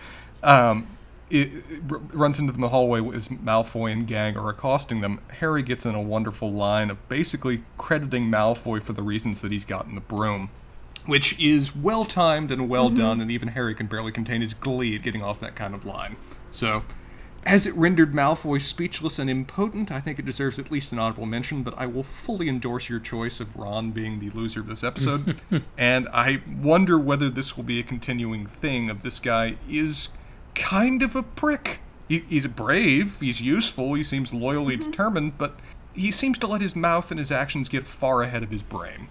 Um, 0.43 0.97
it, 1.29 1.53
it, 1.69 1.83
runs 1.87 2.39
into 2.39 2.53
them 2.53 2.61
in 2.61 2.63
the 2.63 2.71
hallway 2.71 3.07
as 3.15 3.29
Malfoy 3.29 3.93
and 3.93 4.07
gang 4.07 4.39
are 4.39 4.49
accosting 4.49 5.03
them. 5.03 5.21
Harry 5.29 5.63
gets 5.63 5.85
in 5.85 5.95
a 5.95 6.01
wonderful 6.01 6.51
line 6.51 6.89
of 6.89 7.07
basically 7.11 7.63
crediting 7.77 8.31
Malfoy 8.31 8.83
for 8.83 8.95
the 8.95 9.03
reasons 9.03 9.43
that 9.43 9.53
he's 9.53 9.67
gotten 9.67 9.97
the 9.97 10.01
broom 10.01 10.49
which 11.07 11.39
is 11.41 11.75
well 11.75 12.05
timed 12.05 12.51
and 12.53 12.69
well 12.69 12.87
mm-hmm. 12.87 12.97
done, 12.97 13.21
and 13.21 13.31
even 13.31 13.49
Harry 13.49 13.75
can 13.75 13.87
barely 13.87 14.13
contain 14.13 14.41
his 14.41 14.55
glee 14.55 14.97
at 14.97 15.03
getting 15.03 15.23
off 15.23 15.41
that 15.41 15.55
kind 15.55 15.75
of 15.75 15.85
line. 15.85 16.17
So, 16.51 16.85
as 17.45 17.67
it 17.67 17.75
rendered 17.75 18.13
Malfoy 18.13 18.61
speechless 18.61 19.19
and 19.19 19.31
impotent, 19.31 19.91
I 19.91 20.01
think 20.01 20.19
it 20.19 20.27
deserves 20.27 20.59
at 20.59 20.71
least 20.71 20.93
an 20.93 20.99
honorable 20.99 21.27
mention, 21.27 21.63
but 21.63 21.77
I 21.79 21.87
will 21.87 22.03
fully 22.03 22.49
endorse 22.49 22.89
your 22.89 23.01
choice 23.01 23.41
of 23.41 23.57
Ron 23.57 23.93
being 23.93 24.19
the 24.19 24.31
loser 24.31 24.61
of 24.61 24.67
this 24.67 24.85
episode. 24.85 25.41
and 25.79 26.09
I 26.09 26.43
wonder 26.61 26.99
whether 26.99 27.31
this 27.31 27.57
will 27.57 27.65
be 27.65 27.81
a 27.81 27.83
continuing 27.83 28.47
thing 28.47 28.91
of 28.91 29.03
this 29.03 29.19
guy 29.19 29.57
is 29.69 30.11
kind 30.55 31.03
of 31.03 31.17
a 31.17 31.23
prick. 31.23 31.81
He, 32.09 32.21
he's 32.21 32.47
brave, 32.47 33.21
he's 33.21 33.41
useful, 33.41 33.95
he 33.95 34.05
seems 34.05 34.35
loyally 34.35 34.77
mm-hmm. 34.77 34.91
determined, 34.91 35.39
but 35.39 35.59
he 35.95 36.11
seems 36.11 36.39
to 36.39 36.47
let 36.47 36.61
his 36.61 36.77
mouth 36.77 37.11
and 37.11 37.19
his 37.19 37.31
actions 37.31 37.69
get 37.69 37.87
far 37.87 38.23
ahead 38.23 38.43
of 38.43 38.51
his 38.51 38.63
brain. 38.63 39.09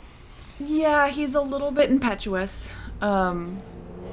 Yeah, 0.60 1.08
he's 1.08 1.36
a 1.36 1.42
little 1.42 1.72
bit 1.72 1.90
impetuous. 1.90 2.74
Um, 3.02 3.62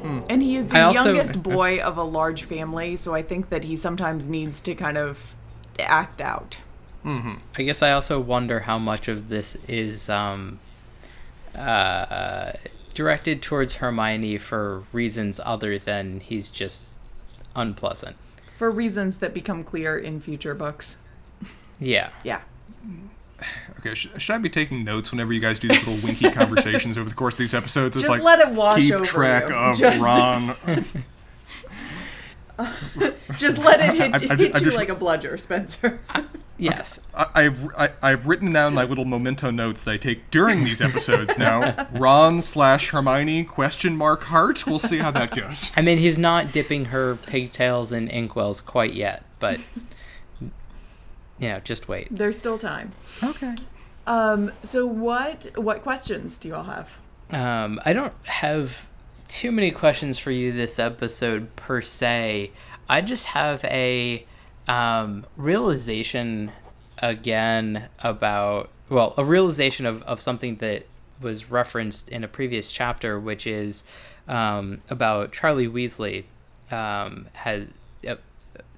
and 0.04 0.42
he 0.42 0.56
is 0.56 0.66
the 0.68 0.78
I 0.78 0.82
also- 0.82 1.12
youngest 1.12 1.42
boy 1.42 1.80
of 1.80 1.96
a 1.96 2.02
large 2.02 2.44
family, 2.44 2.96
so 2.96 3.14
I 3.14 3.22
think 3.22 3.48
that 3.50 3.64
he 3.64 3.76
sometimes 3.76 4.28
needs 4.28 4.60
to 4.62 4.74
kind 4.74 4.96
of 4.98 5.34
act 5.78 6.20
out. 6.20 6.58
I 7.04 7.62
guess 7.62 7.82
I 7.82 7.92
also 7.92 8.18
wonder 8.18 8.60
how 8.60 8.78
much 8.78 9.06
of 9.06 9.28
this 9.28 9.56
is 9.68 10.08
um, 10.08 10.58
uh, 11.54 12.52
directed 12.94 13.42
towards 13.42 13.74
Hermione 13.74 14.38
for 14.38 14.82
reasons 14.92 15.40
other 15.44 15.78
than 15.78 16.18
he's 16.18 16.50
just 16.50 16.84
unpleasant. 17.54 18.16
For 18.58 18.72
reasons 18.72 19.18
that 19.18 19.32
become 19.32 19.62
clear 19.62 19.96
in 19.96 20.20
future 20.20 20.52
books. 20.54 20.96
Yeah. 21.78 22.08
Yeah. 22.24 22.40
Okay, 23.80 23.94
sh- 23.94 24.08
should 24.18 24.34
I 24.34 24.38
be 24.38 24.48
taking 24.48 24.82
notes 24.84 25.10
whenever 25.12 25.32
you 25.32 25.40
guys 25.40 25.58
do 25.58 25.68
these 25.68 25.86
little 25.86 26.02
winky 26.06 26.30
conversations 26.32 26.96
over 26.98 27.08
the 27.08 27.14
course 27.14 27.34
of 27.34 27.38
these 27.38 27.54
episodes? 27.54 27.96
It's 27.96 28.04
Just 28.04 28.10
like 28.10 28.22
let 28.22 28.40
it 28.40 28.54
wash 28.54 28.80
keep 28.80 28.94
over 28.94 29.04
track 29.04 29.48
you. 29.48 29.54
of 29.54 29.78
Just- 29.78 30.02
Ron. 30.02 30.54
Just 33.38 33.58
let 33.58 33.80
it 33.80 33.94
hit, 33.94 34.14
I- 34.14 34.16
I- 34.32 34.36
hit 34.36 34.54
I 34.56 34.58
you 34.58 34.64
just- 34.64 34.76
like 34.76 34.88
a 34.88 34.94
bludger, 34.94 35.36
Spencer. 35.36 36.00
Yes. 36.58 37.00
I, 37.14 37.26
I've 37.34 37.66
I, 37.76 37.90
I've 38.00 38.26
written 38.26 38.50
down 38.50 38.72
my 38.72 38.84
little 38.84 39.04
memento 39.04 39.50
notes 39.50 39.82
that 39.82 39.90
I 39.90 39.96
take 39.98 40.30
during 40.30 40.64
these 40.64 40.80
episodes. 40.80 41.36
Now, 41.36 41.86
Ron 41.92 42.40
slash 42.40 42.88
Hermione 42.88 43.44
question 43.44 43.94
mark 43.94 44.22
heart. 44.24 44.66
We'll 44.66 44.78
see 44.78 44.96
how 44.96 45.10
that 45.10 45.36
goes. 45.36 45.70
I 45.76 45.82
mean, 45.82 45.98
he's 45.98 46.18
not 46.18 46.52
dipping 46.52 46.86
her 46.86 47.16
pigtails 47.16 47.92
in 47.92 48.08
inkwells 48.08 48.64
quite 48.64 48.94
yet, 48.94 49.22
but 49.38 49.60
you 51.38 51.48
know, 51.48 51.60
just 51.60 51.88
wait. 51.88 52.08
There's 52.10 52.38
still 52.38 52.58
time. 52.58 52.90
Okay. 53.22 53.54
Um, 54.06 54.52
so 54.62 54.86
what 54.86 55.50
what 55.56 55.82
questions 55.82 56.38
do 56.38 56.48
you 56.48 56.54
all 56.54 56.64
have? 56.64 56.98
Um, 57.30 57.80
I 57.84 57.92
don't 57.92 58.14
have 58.24 58.86
too 59.28 59.50
many 59.50 59.70
questions 59.70 60.18
for 60.18 60.30
you 60.30 60.52
this 60.52 60.78
episode 60.78 61.54
per 61.56 61.82
se. 61.82 62.52
I 62.88 63.00
just 63.00 63.26
have 63.26 63.64
a 63.64 64.24
um, 64.68 65.26
realization 65.36 66.52
again 66.98 67.88
about 68.00 68.70
well, 68.88 69.14
a 69.18 69.24
realization 69.24 69.84
of, 69.84 70.02
of 70.02 70.20
something 70.20 70.56
that 70.56 70.86
was 71.20 71.50
referenced 71.50 72.08
in 72.08 72.22
a 72.22 72.28
previous 72.28 72.70
chapter, 72.70 73.18
which 73.18 73.46
is 73.46 73.82
um, 74.28 74.80
about 74.88 75.32
Charlie 75.32 75.68
Weasley. 75.68 76.24
Um, 76.70 77.28
has 77.32 77.68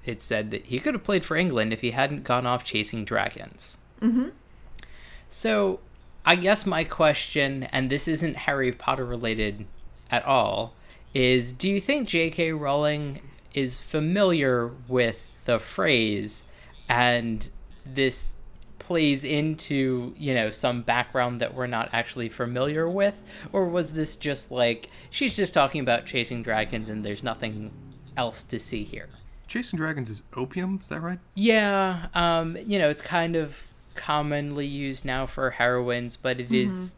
it 0.08 0.22
said 0.22 0.50
that 0.50 0.66
he 0.66 0.78
could 0.78 0.94
have 0.94 1.04
played 1.04 1.24
for 1.24 1.36
England 1.36 1.72
if 1.72 1.80
he 1.80 1.92
hadn't 1.92 2.24
gone 2.24 2.46
off 2.46 2.64
chasing 2.64 3.04
dragons. 3.04 3.76
Mm-hmm. 4.00 4.28
So, 5.28 5.80
I 6.24 6.36
guess 6.36 6.66
my 6.66 6.84
question, 6.84 7.64
and 7.64 7.90
this 7.90 8.08
isn't 8.08 8.36
Harry 8.36 8.72
Potter 8.72 9.04
related 9.04 9.66
at 10.10 10.24
all, 10.24 10.74
is 11.14 11.52
do 11.52 11.68
you 11.68 11.80
think 11.80 12.08
J.K. 12.08 12.52
Rowling 12.52 13.20
is 13.54 13.80
familiar 13.80 14.70
with 14.88 15.24
the 15.44 15.58
phrase 15.58 16.44
and 16.88 17.48
this 17.84 18.34
plays 18.78 19.24
into, 19.24 20.14
you 20.16 20.34
know, 20.34 20.50
some 20.50 20.82
background 20.82 21.40
that 21.40 21.54
we're 21.54 21.66
not 21.66 21.88
actually 21.92 22.28
familiar 22.28 22.88
with? 22.88 23.20
Or 23.52 23.66
was 23.66 23.94
this 23.94 24.16
just 24.16 24.50
like 24.50 24.90
she's 25.10 25.36
just 25.36 25.52
talking 25.54 25.80
about 25.80 26.06
chasing 26.06 26.42
dragons 26.42 26.88
and 26.88 27.04
there's 27.04 27.22
nothing 27.22 27.70
else 28.16 28.42
to 28.44 28.58
see 28.58 28.84
here? 28.84 29.08
Chasing 29.48 29.78
dragons 29.78 30.10
is 30.10 30.22
opium. 30.36 30.78
Is 30.82 30.88
that 30.88 31.00
right? 31.00 31.18
Yeah, 31.34 32.06
um, 32.14 32.56
you 32.66 32.78
know, 32.78 32.88
it's 32.88 33.00
kind 33.00 33.34
of 33.34 33.58
commonly 33.94 34.66
used 34.66 35.04
now 35.04 35.26
for 35.26 35.50
heroines, 35.50 36.16
but 36.16 36.38
it 36.38 36.52
is 36.52 36.96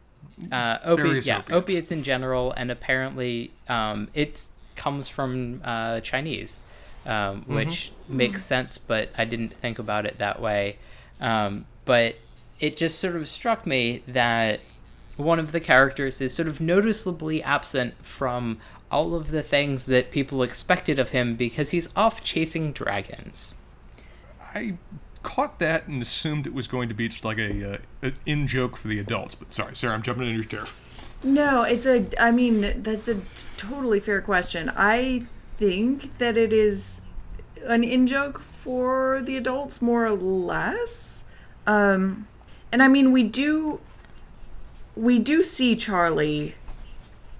uh, 0.51 0.77
opi- 0.79 0.97
Various 0.97 1.25
yeah, 1.25 1.37
opiates. 1.39 1.51
opiates 1.53 1.91
in 1.91 2.03
general, 2.03 2.51
and 2.51 2.69
apparently 2.69 3.51
um, 3.69 4.09
it 4.13 4.45
comes 4.75 5.07
from 5.07 5.61
uh, 5.63 6.01
Chinese, 6.01 6.61
um, 7.05 7.43
which 7.47 7.91
makes 8.07 8.43
sense, 8.43 8.77
but 8.77 9.09
I 9.17 9.25
didn't 9.25 9.53
think 9.55 9.79
about 9.79 10.05
it 10.05 10.17
that 10.19 10.41
way. 10.41 10.77
Um, 11.19 11.65
but 11.85 12.15
it 12.59 12.77
just 12.77 12.99
sort 12.99 13.15
of 13.15 13.27
struck 13.29 13.65
me 13.65 14.03
that 14.07 14.59
one 15.17 15.39
of 15.39 15.51
the 15.51 15.59
characters 15.59 16.21
is 16.21 16.33
sort 16.33 16.47
of 16.47 16.59
noticeably 16.59 17.41
absent 17.43 17.93
from 18.05 18.57
all 18.91 19.15
of 19.15 19.31
the 19.31 19.41
things 19.41 19.85
that 19.85 20.11
people 20.11 20.43
expected 20.43 20.99
of 20.99 21.09
him 21.11 21.35
because 21.35 21.71
he's 21.71 21.89
off 21.95 22.23
chasing 22.23 22.71
dragons. 22.71 23.55
I 24.53 24.75
caught 25.23 25.59
that 25.59 25.87
and 25.87 26.01
assumed 26.01 26.45
it 26.45 26.53
was 26.53 26.67
going 26.67 26.89
to 26.89 26.95
be 26.95 27.07
just 27.07 27.23
like 27.23 27.37
a, 27.37 27.73
uh, 27.73 27.77
an 28.01 28.15
in 28.25 28.47
joke 28.47 28.75
for 28.75 28.87
the 28.87 28.99
adults. 28.99 29.35
But 29.35 29.53
sorry, 29.53 29.75
Sarah, 29.75 29.93
I'm 29.93 30.01
jumping 30.01 30.27
in 30.27 30.33
your 30.33 30.43
chair. 30.43 30.65
No, 31.23 31.63
it's 31.63 31.85
a. 31.85 32.05
I 32.19 32.31
mean, 32.31 32.81
that's 32.81 33.07
a 33.07 33.21
totally 33.55 33.99
fair 33.99 34.21
question. 34.21 34.71
I 34.75 35.25
think 35.57 36.17
that 36.17 36.35
it 36.35 36.51
is 36.51 37.01
an 37.65 37.83
in 37.83 38.07
joke 38.07 38.39
for 38.39 39.21
the 39.21 39.37
adults, 39.37 39.81
more 39.81 40.05
or 40.05 40.11
less. 40.11 41.23
Um, 41.67 42.27
and 42.71 42.81
I 42.81 42.87
mean, 42.87 43.11
we 43.11 43.23
do 43.23 43.79
we 44.95 45.19
do 45.19 45.43
see 45.43 45.75
Charlie 45.75 46.55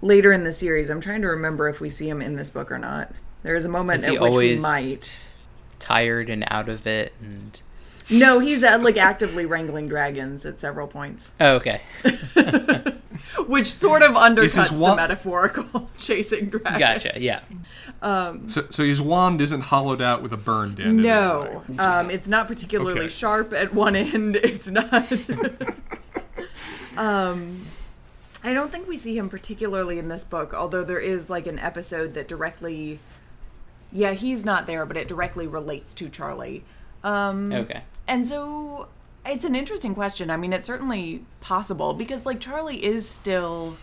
later 0.01 0.31
in 0.31 0.43
the 0.43 0.51
series. 0.53 0.89
I'm 0.89 1.01
trying 1.01 1.21
to 1.21 1.27
remember 1.27 1.69
if 1.69 1.79
we 1.79 1.89
see 1.89 2.09
him 2.09 2.21
in 2.21 2.35
this 2.35 2.49
book 2.49 2.71
or 2.71 2.77
not. 2.79 3.11
There 3.43 3.55
is 3.55 3.65
a 3.65 3.69
moment 3.69 3.99
Is 3.99 4.05
he 4.09 4.15
at 4.15 4.21
which 4.21 4.29
we 4.31 4.35
always- 4.55 4.61
might. 4.61 5.27
tired 5.79 6.29
and 6.29 6.43
out 6.51 6.69
of 6.69 6.85
it 6.85 7.11
and 7.21 7.59
No, 8.09 8.37
he's 8.39 8.63
uh, 8.63 8.77
like 8.81 8.97
actively 8.97 9.45
wrangling 9.47 9.87
dragons 9.87 10.45
at 10.45 10.59
several 10.59 10.85
points, 10.87 11.33
oh, 11.39 11.55
okay 11.55 11.81
which 13.47 13.65
sort 13.65 14.03
of 14.03 14.11
undercuts 14.11 14.77
the 14.77 14.95
metaphorical 14.95 15.89
chasing 15.97 16.49
dragons. 16.49 16.77
gotcha 16.77 17.13
yeah 17.19 17.41
So, 18.47 18.67
so 18.69 18.83
his 18.83 19.01
wand 19.01 19.41
isn't 19.41 19.61
hollowed 19.61 20.01
out 20.01 20.21
with 20.21 20.33
a 20.33 20.37
burned 20.37 20.79
end. 20.79 20.97
No, 21.01 21.63
any 21.67 21.79
um, 21.79 22.09
it's 22.11 22.27
not 22.27 22.47
particularly 22.47 22.99
Okay. 23.01 23.09
sharp 23.09 23.53
at 23.53 23.73
one 23.73 23.95
end. 23.95 24.35
It's 24.37 24.69
not. 24.69 25.27
um, 26.97 27.65
I 28.43 28.53
don't 28.53 28.71
think 28.71 28.87
we 28.87 28.97
see 28.97 29.17
him 29.17 29.29
particularly 29.29 29.99
in 29.99 30.07
this 30.07 30.23
book, 30.23 30.53
although 30.53 30.83
there 30.83 30.99
is 30.99 31.29
like 31.29 31.47
an 31.47 31.59
episode 31.59 32.13
that 32.15 32.27
directly. 32.27 32.99
Yeah, 33.91 34.13
he's 34.13 34.45
not 34.45 34.67
there, 34.67 34.85
but 34.85 34.97
it 34.97 35.07
directly 35.07 35.47
relates 35.47 35.93
to 35.95 36.09
Charlie. 36.09 36.63
Um, 37.03 37.53
okay 37.53 37.81
and 38.11 38.27
so 38.27 38.89
it's 39.25 39.45
an 39.45 39.55
interesting 39.55 39.95
question. 39.95 40.29
I 40.29 40.35
mean, 40.35 40.51
it's 40.51 40.67
certainly 40.67 41.23
possible 41.39 41.93
because 41.93 42.25
like 42.25 42.41
Charlie 42.41 42.83
is 42.83 43.07
still 43.07 43.77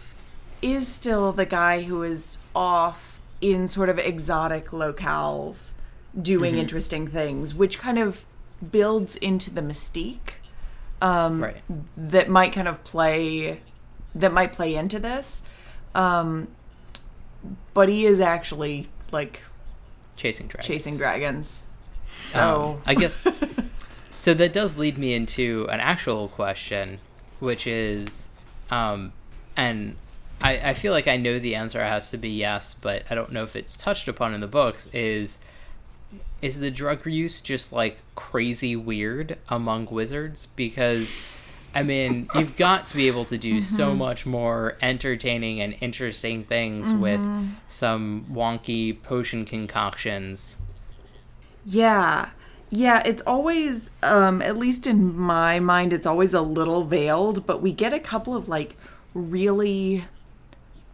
is 0.61 0.87
still 0.87 1.33
the 1.33 1.47
guy 1.47 1.83
who 1.83 2.03
is 2.03 2.37
off 2.55 3.21
in 3.41 3.67
sort 3.67 3.89
of 3.89 3.99
exotic 3.99 4.67
locales 4.67 5.73
doing 6.21 6.59
interesting 6.59 7.07
things, 7.07 7.55
which 7.55 7.79
kind 7.79 7.99
of 7.99 8.27
builds 8.71 9.17
into 9.17 9.51
the 9.51 9.63
mystique 9.63 10.35
um, 11.01 11.43
right 11.43 11.63
that 11.97 12.29
might 12.29 12.53
kind 12.53 12.69
of 12.69 12.83
play 12.85 13.61
that 14.21 14.33
might 14.33 14.53
play 14.53 14.75
into 14.75 14.99
this. 14.99 15.43
Um, 15.95 16.49
but 17.75 17.89
he 17.89 18.05
is 18.07 18.21
actually 18.21 18.89
like 19.13 19.41
chasing 20.17 20.49
dragons 20.49 20.67
chasing 20.67 20.97
dragons. 20.97 21.67
Um, 22.07 22.09
So 22.31 22.83
i 22.87 22.95
guess 22.95 23.27
so 24.11 24.35
that 24.35 24.53
does 24.53 24.77
lead 24.77 24.99
me 24.99 25.15
into 25.15 25.67
an 25.71 25.81
actual 25.81 26.29
question 26.29 26.99
which 27.39 27.67
is 27.67 28.29
um 28.71 29.13
and 29.57 29.97
I, 30.41 30.71
I 30.71 30.75
feel 30.75 30.93
like 30.93 31.09
I 31.09 31.17
know 31.17 31.39
the 31.39 31.57
answer 31.57 31.83
has 31.83 32.13
to 32.13 32.17
be 32.17 32.29
yes, 32.31 32.75
but 32.81 33.03
I 33.11 33.17
don't 33.17 33.33
know 33.33 33.43
if 33.43 33.57
it's 33.57 33.77
touched 33.77 34.07
upon 34.07 34.35
in 34.35 34.41
the 34.41 34.47
books. 34.47 34.87
Is 34.93 35.39
is 36.41 36.61
the 36.61 36.71
drug 36.71 37.05
use 37.07 37.41
just 37.41 37.73
like 37.73 37.99
crazy 38.15 38.77
weird 38.77 39.37
among 39.49 39.87
wizards? 39.87 40.47
Because 40.47 41.19
I 41.75 41.83
mean, 41.83 42.29
you've 42.35 42.57
got 42.57 42.85
to 42.85 42.97
be 42.97 43.07
able 43.09 43.25
to 43.27 43.39
do 43.39 43.63
so 43.63 43.95
much 43.95 44.27
more 44.27 44.77
entertaining 44.81 45.61
and 45.61 45.77
interesting 45.81 46.45
things 46.45 46.93
with 46.93 47.21
some 47.67 48.27
wonky 48.31 49.01
potion 49.03 49.45
concoctions. 49.45 50.57
Yeah. 51.65 52.31
Yeah, 52.71 53.03
it's 53.05 53.23
always 53.23 53.93
um 54.03 54.43
at 54.43 54.57
least 54.57 54.87
in 54.87 55.17
my 55.17 55.59
mind 55.59 55.93
it's 55.93 56.07
always 56.07 56.35
a 56.35 56.43
little 56.43 56.85
veiled, 56.85 57.47
but 57.47 57.63
we 57.63 57.73
get 57.73 57.93
a 57.93 58.01
couple 58.01 58.37
of 58.37 58.49
like 58.49 58.77
really 59.15 60.05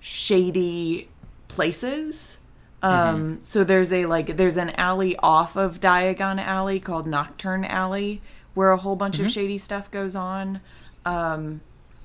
shady 0.00 1.08
places. 1.48 2.38
Um 2.82 3.40
so 3.42 3.64
there's 3.64 3.92
a 3.92 4.06
like 4.06 4.36
there's 4.36 4.56
an 4.56 4.70
alley 4.70 5.16
off 5.18 5.56
of 5.56 5.80
Diagon 5.80 6.38
Alley 6.38 6.78
called 6.78 7.06
Knockturn 7.06 7.66
Alley 7.68 8.20
where 8.54 8.70
a 8.70 8.76
whole 8.76 8.96
bunch 8.96 9.18
of 9.18 9.30
shady 9.30 9.58
stuff 9.58 9.90
goes 9.90 10.14
on. 10.16 10.60
Um 11.04 11.60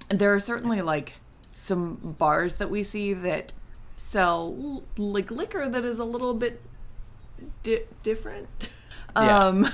there 0.10 0.34
are 0.34 0.40
certainly 0.40 0.82
like 0.82 1.14
some 1.54 2.16
bars 2.18 2.56
that 2.56 2.70
we 2.70 2.84
see 2.84 3.14
that 3.14 3.54
sell 3.98 4.84
like 4.98 5.30
liquor 5.30 5.68
that 5.70 5.86
is 5.86 6.00
a 6.00 6.06
little 6.06 6.34
bit 6.34 6.62
di- 7.64 7.84
different. 8.04 8.72
Yeah. 9.16 9.48
Um, 9.48 9.68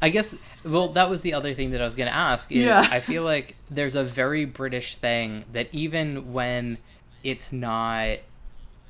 I 0.00 0.08
guess. 0.08 0.34
Well, 0.64 0.88
that 0.90 1.10
was 1.10 1.22
the 1.22 1.34
other 1.34 1.52
thing 1.52 1.72
that 1.72 1.82
I 1.82 1.84
was 1.84 1.94
going 1.96 2.08
to 2.08 2.14
ask. 2.14 2.50
Is 2.52 2.64
Yeah. 2.64 2.86
I 2.90 3.00
feel 3.00 3.22
like 3.24 3.56
there's 3.70 3.94
a 3.94 4.04
very 4.04 4.44
British 4.44 4.96
thing 4.96 5.44
that 5.52 5.68
even 5.72 6.32
when 6.32 6.78
it's 7.24 7.52
not 7.52 8.18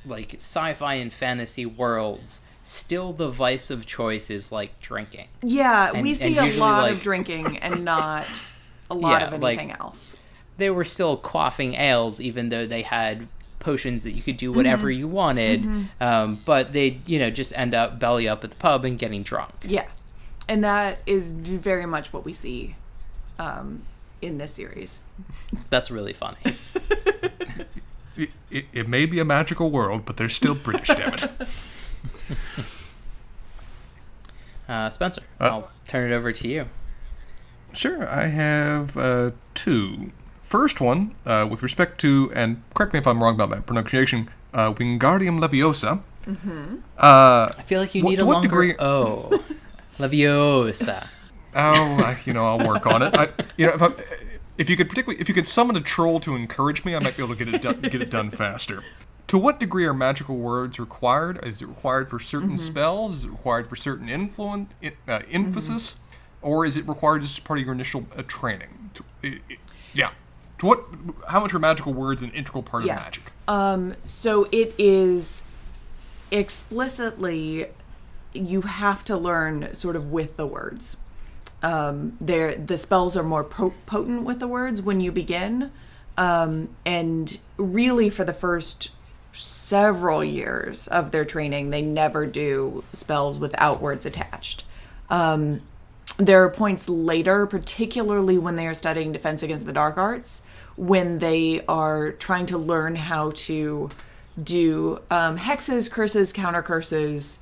like 0.04 0.34
sci-fi 0.34 0.94
and 0.94 1.12
fantasy 1.12 1.66
worlds, 1.66 2.42
still 2.68 3.12
the 3.12 3.28
vice 3.30 3.70
of 3.70 3.86
choice 3.86 4.30
is 4.30 4.52
like 4.52 4.78
drinking. 4.80 5.28
yeah, 5.42 5.90
And- 5.94 6.02
we 6.02 6.14
see 6.14 6.36
a 6.36 6.56
lot 6.58 6.82
like- 6.82 6.92
of 6.92 7.00
drinking 7.02 7.58
and 7.58 7.84
not 7.84 8.26
a 8.90 8.94
lot 8.94 9.22
Yeah, 9.22 9.34
of 9.34 9.40
like- 9.40 9.58
anything 9.58 9.76
else. 9.80 10.16
They 10.58 10.70
were 10.70 10.84
still 10.84 11.16
quaffing 11.16 11.78
ales, 11.78 12.20
even 12.20 12.48
though 12.48 12.66
they 12.66 12.82
had 12.82 13.28
potions 13.60 14.02
that 14.04 14.10
you 14.12 14.22
could 14.22 14.36
do 14.36 14.52
whatever 14.52 14.88
Mm-hmm. 14.88 14.98
you 14.98 15.08
wanted. 15.08 15.88
Um, 16.00 16.40
but 16.44 16.72
they, 16.72 17.00
you 17.06 17.18
know, 17.20 17.30
just 17.30 17.56
end 17.56 17.74
up 17.74 17.98
belly 18.00 18.28
up 18.28 18.42
at 18.44 18.50
the 18.50 18.56
pub 18.56 18.84
and 18.84 18.98
getting 18.98 19.22
drunk. 19.22 19.52
Yeah, 19.62 19.86
and 20.48 20.64
that 20.64 20.98
is 21.06 21.32
very 21.32 21.86
much 21.86 22.12
what 22.12 22.24
we 22.24 22.32
see 22.32 22.74
um, 23.38 23.82
in 24.20 24.38
this 24.38 24.52
series. 24.52 25.02
That's 25.70 25.90
really 25.90 26.12
funny. 26.12 26.38
It, 28.16 28.30
it, 28.50 28.64
it 28.72 28.88
may 28.88 29.06
be 29.06 29.20
a 29.20 29.24
magical 29.24 29.70
world, 29.70 30.04
but 30.04 30.16
they're 30.16 30.28
still 30.28 30.56
British, 30.56 30.88
damn 30.88 31.14
it. 31.14 31.30
Uh, 34.68 34.90
Spencer, 34.90 35.22
Uh, 35.40 35.44
I'll 35.44 35.70
turn 35.86 36.12
it 36.12 36.14
over 36.14 36.30
to 36.30 36.46
you. 36.46 36.66
Sure, 37.72 38.06
I 38.06 38.26
have 38.26 38.96
uh, 38.98 39.30
two. 39.54 40.12
First 40.42 40.78
one, 40.80 41.14
uh, 41.24 41.46
with 41.50 41.62
respect 41.62 41.98
to, 42.02 42.30
and 42.34 42.62
correct 42.74 42.92
me 42.92 42.98
if 42.98 43.06
I'm 43.06 43.22
wrong 43.22 43.34
about 43.34 43.48
my 43.48 43.60
pronunciation, 43.60 44.28
uh, 44.52 44.72
Wingardium 44.74 45.40
Leviosa. 45.40 46.02
Mm-hmm. 46.26 46.76
Uh, 46.98 47.48
I 47.56 47.62
feel 47.66 47.80
like 47.80 47.94
you 47.94 48.02
need 48.02 48.16
to 48.16 48.22
a 48.24 48.26
what 48.26 48.32
longer 48.34 48.48
degree- 48.48 48.74
O. 48.78 49.42
Leviosa. 49.98 51.06
oh, 51.54 51.58
I, 52.04 52.18
you 52.26 52.34
know, 52.34 52.44
I'll 52.44 52.66
work 52.66 52.86
on 52.86 53.02
it. 53.02 53.14
I, 53.16 53.28
you 53.56 53.66
know, 53.66 53.72
if, 53.72 53.80
I, 53.82 53.90
if 54.58 54.68
you 54.68 54.76
could 54.76 54.90
particularly, 54.90 55.18
if 55.20 55.28
you 55.30 55.34
could 55.34 55.46
summon 55.46 55.76
a 55.76 55.80
troll 55.80 56.20
to 56.20 56.34
encourage 56.36 56.84
me, 56.84 56.94
I 56.94 56.98
might 56.98 57.16
be 57.16 57.22
able 57.24 57.34
to 57.34 57.42
get 57.44 57.54
it 57.54 57.62
done, 57.62 57.80
get 57.80 58.02
it 58.02 58.10
done 58.10 58.30
faster. 58.30 58.84
To 59.28 59.38
what 59.38 59.60
degree 59.60 59.84
are 59.84 59.92
magical 59.94 60.36
words 60.36 60.78
required? 60.80 61.38
Is 61.44 61.60
it 61.60 61.66
required 61.68 62.08
for 62.08 62.18
certain 62.18 62.56
spells? 62.56 63.18
Is 63.18 63.24
it 63.24 63.30
required 63.30 63.68
for 63.68 63.76
certain 63.76 64.08
influence, 64.08 64.72
uh, 65.06 65.20
emphasis, 65.30 65.96
or 66.40 66.64
is 66.64 66.78
it 66.78 66.88
required 66.88 67.22
as 67.22 67.38
part 67.38 67.58
of 67.58 67.64
your 67.66 67.74
initial 67.74 68.06
uh, 68.16 68.22
training? 68.26 68.90
To, 68.94 69.38
yeah. 69.92 70.10
To 70.60 70.66
what? 70.66 70.84
How 71.28 71.40
much 71.40 71.52
are 71.52 71.58
magical 71.58 71.92
words 71.92 72.22
an 72.22 72.30
integral 72.30 72.62
part 72.62 72.84
Yeah. 72.86 72.96
of 72.96 73.02
magic? 73.02 73.32
Um, 73.46 73.94
so 74.06 74.48
it 74.50 74.74
is 74.78 75.42
explicitly 76.30 77.66
you 78.32 78.62
have 78.62 79.04
to 79.04 79.16
learn 79.16 79.74
sort 79.74 79.94
of 79.96 80.10
with 80.10 80.36
the 80.38 80.46
words. 80.46 80.96
Um, 81.62 82.16
there, 82.20 82.54
the 82.54 82.78
spells 82.78 83.16
are 83.16 83.22
more 83.22 83.44
po- 83.44 83.74
potent 83.84 84.22
with 84.22 84.38
the 84.38 84.46
words 84.48 84.80
when 84.80 85.00
you 85.00 85.10
begin, 85.12 85.70
um, 86.16 86.68
and 86.86 87.38
really 87.56 88.08
for 88.10 88.24
the 88.24 88.32
first 88.32 88.90
several 89.38 90.22
years 90.22 90.86
of 90.88 91.10
their 91.10 91.24
training, 91.24 91.70
they 91.70 91.82
never 91.82 92.26
do 92.26 92.84
spells 92.92 93.38
without 93.38 93.80
words 93.80 94.04
attached. 94.04 94.64
Um, 95.08 95.62
there 96.18 96.42
are 96.42 96.50
points 96.50 96.88
later, 96.88 97.46
particularly 97.46 98.38
when 98.38 98.56
they 98.56 98.66
are 98.66 98.74
studying 98.74 99.12
Defense 99.12 99.42
Against 99.42 99.66
the 99.66 99.72
Dark 99.72 99.96
Arts, 99.96 100.42
when 100.76 101.18
they 101.18 101.64
are 101.66 102.12
trying 102.12 102.46
to 102.46 102.58
learn 102.58 102.96
how 102.96 103.32
to 103.34 103.88
do 104.42 105.00
um, 105.10 105.38
hexes, 105.38 105.90
curses, 105.90 106.32
counter 106.32 106.62
curses, 106.62 107.38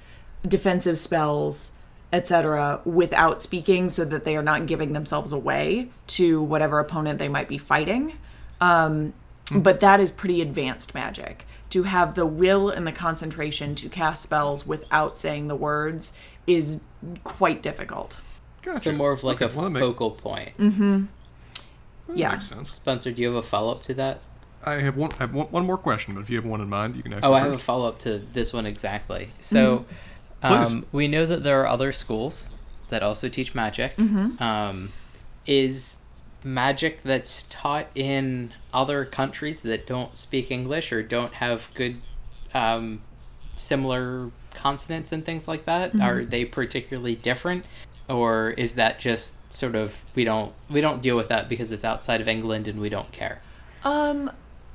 defensive 0.46 0.98
spells, 0.98 1.72
etc., 2.12 2.80
without 2.84 3.42
speaking, 3.42 3.88
so 3.88 4.04
that 4.04 4.24
they 4.24 4.36
are 4.36 4.42
not 4.42 4.66
giving 4.66 4.92
themselves 4.92 5.32
away 5.32 5.88
to 6.06 6.42
whatever 6.42 6.78
opponent 6.78 7.18
they 7.18 7.28
might 7.28 7.48
be 7.48 7.58
fighting. 7.58 8.16
Um, 8.60 9.12
But 9.52 9.78
that 9.80 10.00
is 10.00 10.10
pretty 10.10 10.42
advanced 10.42 10.92
magic. 10.92 11.46
To 11.70 11.82
have 11.82 12.14
the 12.14 12.26
will 12.26 12.70
and 12.70 12.86
the 12.86 12.92
concentration 12.92 13.74
to 13.76 13.88
cast 13.88 14.22
spells 14.22 14.66
without 14.66 15.16
saying 15.16 15.48
the 15.48 15.56
words 15.56 16.12
is 16.46 16.80
quite 17.24 17.60
difficult. 17.62 18.20
Gotcha. 18.62 18.80
So 18.80 18.92
more 18.92 19.12
of 19.12 19.24
like 19.24 19.42
Okay, 19.42 19.52
a 19.52 19.56
well, 19.56 19.64
that 19.64 19.70
make- 19.70 19.80
focal 19.82 20.10
point. 20.12 20.52
that 20.58 21.06
yeah. 22.14 22.30
makes 22.32 22.48
sense. 22.48 22.70
Spencer, 22.72 23.10
do 23.12 23.20
you 23.22 23.28
have 23.28 23.36
a 23.36 23.42
follow 23.42 23.72
up 23.72 23.82
to 23.84 23.94
that? 23.94 24.20
I 24.64 24.74
have 24.74 24.96
one. 24.96 25.10
I 25.12 25.16
have 25.18 25.34
one, 25.34 25.46
one 25.48 25.66
more 25.66 25.76
question, 25.76 26.14
but 26.14 26.20
if 26.20 26.30
you 26.30 26.36
have 26.36 26.44
one 26.46 26.60
in 26.60 26.68
mind, 26.68 26.96
you 26.96 27.02
can 27.02 27.12
ask. 27.12 27.24
Oh, 27.24 27.30
me 27.30 27.36
I 27.36 27.40
have 27.40 27.52
a 27.52 27.58
follow 27.58 27.86
up 27.88 27.98
to 28.00 28.18
this 28.18 28.52
one 28.52 28.66
exactly. 28.66 29.30
So, 29.40 29.84
Please. 30.40 30.70
um, 30.72 30.86
we 30.92 31.06
know 31.08 31.26
that 31.26 31.42
there 31.44 31.60
are 31.62 31.66
other 31.66 31.92
schools 31.92 32.48
that 32.88 33.02
also 33.02 33.28
teach 33.28 33.54
magic. 33.54 33.94
Um, 34.40 34.92
is 35.46 35.98
magic 36.44 37.02
that's 37.02 37.44
taught 37.44 37.88
in 37.94 38.52
other 38.72 39.04
countries 39.04 39.62
that 39.62 39.86
don't 39.86 40.16
speak 40.16 40.50
English 40.50 40.92
or 40.92 41.02
don't 41.02 41.34
have 41.34 41.68
good 41.74 41.96
um, 42.54 43.02
similar 43.56 44.30
consonants 44.54 45.12
and 45.12 45.24
things 45.24 45.46
like 45.46 45.64
that? 45.66 45.94
Are 46.00 46.24
they 46.24 46.44
particularly 46.44 47.14
different? 47.14 47.64
Or 48.08 48.50
is 48.50 48.76
that 48.76 48.98
just 49.00 49.52
sort 49.52 49.74
of 49.74 50.04
we 50.14 50.24
don't 50.24 50.52
we 50.70 50.80
don't 50.80 51.02
deal 51.02 51.16
with 51.16 51.28
that 51.28 51.48
because 51.48 51.72
it's 51.72 51.84
outside 51.84 52.20
of 52.20 52.28
England 52.28 52.68
and 52.68 52.80
we 52.80 52.88
don't 52.88 53.10
care? 53.12 53.42
Um, 53.82 54.30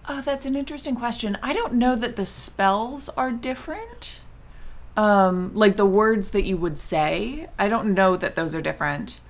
oh, 0.07 0.21
that's 0.21 0.45
an 0.45 0.55
interesting 0.55 0.95
question. 0.95 1.37
I 1.41 1.53
don't 1.53 1.73
know 1.73 1.95
that 1.95 2.15
the 2.15 2.25
spells 2.25 3.09
are 3.09 3.31
different. 3.31 4.21
Um, 4.97 5.51
like 5.53 5.77
the 5.77 5.85
words 5.85 6.31
that 6.31 6.43
you 6.43 6.57
would 6.57 6.77
say, 6.77 7.47
I 7.57 7.69
don't 7.69 7.93
know 7.93 8.17
that 8.17 8.35
those 8.35 8.53
are 8.53 8.61
different. 8.61 9.21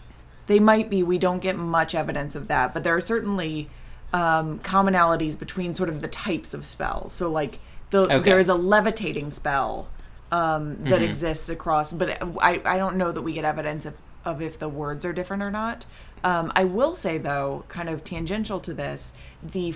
They 0.47 0.59
might 0.59 0.89
be. 0.89 1.03
We 1.03 1.17
don't 1.17 1.39
get 1.39 1.57
much 1.57 1.95
evidence 1.95 2.35
of 2.35 2.47
that, 2.47 2.73
but 2.73 2.83
there 2.83 2.95
are 2.95 3.01
certainly 3.01 3.69
um, 4.13 4.59
commonalities 4.59 5.37
between 5.37 5.73
sort 5.73 5.89
of 5.89 6.01
the 6.01 6.07
types 6.07 6.53
of 6.53 6.65
spells. 6.65 7.13
So, 7.13 7.29
like 7.31 7.59
the 7.91 8.01
Okay. 8.01 8.19
there 8.19 8.39
is 8.39 8.49
a 8.49 8.55
levitating 8.55 9.31
spell 9.31 9.87
um, 10.31 10.83
that 10.85 11.01
exists 11.01 11.49
across, 11.49 11.93
but 11.93 12.21
I 12.41 12.61
I 12.65 12.77
don't 12.77 12.95
know 12.97 13.11
that 13.11 13.21
we 13.21 13.33
get 13.33 13.45
evidence 13.45 13.85
of 13.85 13.95
of 14.25 14.41
if 14.41 14.59
the 14.59 14.69
words 14.69 15.03
are 15.05 15.13
different 15.13 15.41
or 15.43 15.51
not. 15.51 15.85
Um, 16.23 16.51
I 16.55 16.63
will 16.65 16.95
say 16.95 17.17
though, 17.17 17.65
kind 17.67 17.89
of 17.89 18.03
tangential 18.03 18.59
to 18.61 18.73
this, 18.73 19.13
the 19.41 19.73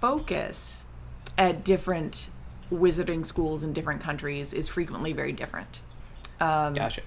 focus 0.00 0.84
at 1.36 1.64
different 1.64 2.30
wizarding 2.72 3.24
schools 3.24 3.62
in 3.62 3.72
different 3.72 4.00
countries 4.00 4.52
is 4.52 4.68
frequently 4.68 5.12
very 5.12 5.32
different. 5.32 5.80
Um, 6.40 6.74
Gotcha. 6.74 7.02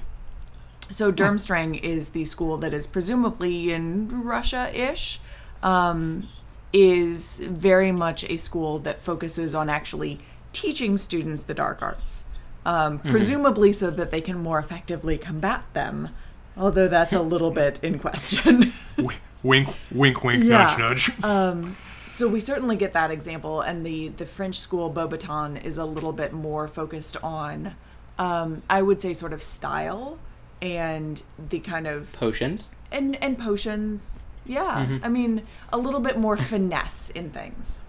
So 0.90 1.12
Durmstrang 1.12 1.80
is 1.82 2.10
the 2.10 2.26
school 2.26 2.58
that 2.58 2.74
is 2.74 2.88
presumably 2.88 3.72
in 3.72 4.24
Russia-ish. 4.24 5.20
Um, 5.62 6.28
is 6.72 7.38
very 7.40 7.92
much 7.92 8.24
a 8.26 8.38
school 8.38 8.78
that 8.80 9.02
focuses 9.02 9.56
on 9.56 9.70
actually 9.70 10.20
teaching 10.54 10.98
students 11.00 11.42
the 11.44 11.54
dark 11.56 11.82
arts, 11.82 12.26
um, 12.66 13.00
presumably 13.00 13.74
so 13.74 13.90
that 13.90 14.12
they 14.12 14.22
can 14.22 14.38
more 14.38 14.60
effectively 14.60 15.18
combat 15.18 15.64
them. 15.74 16.10
Although 16.56 16.88
that's 16.88 17.14
a 17.14 17.22
little 17.22 17.50
bit 17.52 17.84
in 17.84 17.98
question. 18.00 18.72
Wi- 18.98 19.16
Wink, 19.44 19.70
wink, 19.92 20.24
wink, 20.24 20.44
Yeah. 20.44 20.76
nudge, 20.78 21.10
nudge. 21.22 21.72
so 22.14 22.28
we 22.28 22.40
certainly 22.42 22.76
get 22.76 22.92
that 22.94 23.10
example, 23.10 23.62
and 23.62 23.86
the 23.86 24.10
the 24.10 24.26
French 24.26 24.60
school 24.60 24.92
Beaubaton 24.94 25.64
is 25.64 25.78
a 25.78 25.86
little 25.86 26.12
bit 26.14 26.34
more 26.34 26.68
focused 26.68 27.16
on, 27.24 27.74
um, 28.20 28.62
I 28.70 28.82
would 28.82 29.00
say, 29.02 29.14
sort 29.14 29.32
of 29.34 29.42
style 29.42 30.20
and 30.62 31.22
the 31.50 31.60
kind 31.60 31.88
of 31.88 32.12
Potions. 32.14 32.76
and 32.92 33.22
and 33.24 33.38
potions. 33.38 34.26
Yeah, 34.46 35.00
I 35.04 35.10
mean 35.10 35.44
a 35.72 35.78
little 35.78 36.00
bit 36.00 36.18
more 36.18 36.36
finesse 36.36 37.12
in 37.12 37.30
things. 37.30 37.82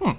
Hmm. 0.00 0.12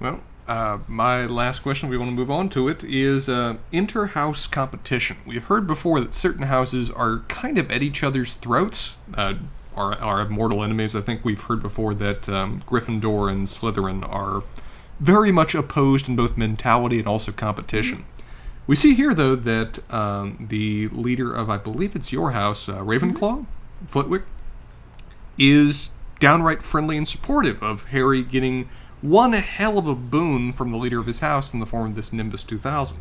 Well, 0.00 0.20
uh, 0.48 0.78
my 0.88 1.26
last 1.26 1.60
question, 1.60 1.88
we 1.88 1.98
want 1.98 2.10
to 2.10 2.14
move 2.14 2.30
on 2.30 2.48
to 2.50 2.68
it, 2.68 2.82
is 2.82 3.28
uh, 3.28 3.58
inter-house 3.70 4.46
competition. 4.46 5.18
We've 5.26 5.44
heard 5.44 5.66
before 5.66 6.00
that 6.00 6.14
certain 6.14 6.44
houses 6.44 6.90
are 6.90 7.18
kind 7.28 7.58
of 7.58 7.70
at 7.70 7.82
each 7.82 8.02
other's 8.02 8.34
throats, 8.36 8.96
uh, 9.14 9.34
are, 9.76 9.94
are 9.96 10.26
mortal 10.28 10.64
enemies. 10.64 10.96
I 10.96 11.00
think 11.00 11.24
we've 11.24 11.42
heard 11.42 11.60
before 11.60 11.92
that 11.94 12.28
um, 12.28 12.62
Gryffindor 12.66 13.30
and 13.30 13.46
Slytherin 13.46 14.08
are 14.08 14.42
very 14.98 15.30
much 15.30 15.54
opposed 15.54 16.08
in 16.08 16.16
both 16.16 16.36
mentality 16.36 16.98
and 16.98 17.06
also 17.06 17.30
competition. 17.30 18.06
We 18.68 18.76
see 18.76 18.94
here, 18.94 19.14
though, 19.14 19.34
that 19.34 19.78
um, 19.90 20.46
the 20.50 20.88
leader 20.88 21.32
of, 21.32 21.48
I 21.48 21.56
believe 21.56 21.96
it's 21.96 22.12
your 22.12 22.32
house, 22.32 22.68
uh, 22.68 22.82
Ravenclaw, 22.82 23.46
Flitwick, 23.86 24.24
is 25.38 25.90
downright 26.20 26.62
friendly 26.62 26.98
and 26.98 27.08
supportive 27.08 27.62
of 27.62 27.86
Harry 27.86 28.22
getting 28.22 28.68
one 29.00 29.32
hell 29.32 29.78
of 29.78 29.86
a 29.86 29.94
boon 29.94 30.52
from 30.52 30.68
the 30.68 30.76
leader 30.76 31.00
of 31.00 31.06
his 31.06 31.20
house 31.20 31.54
in 31.54 31.60
the 31.60 31.66
form 31.66 31.86
of 31.90 31.96
this 31.96 32.12
Nimbus 32.12 32.44
2000. 32.44 32.98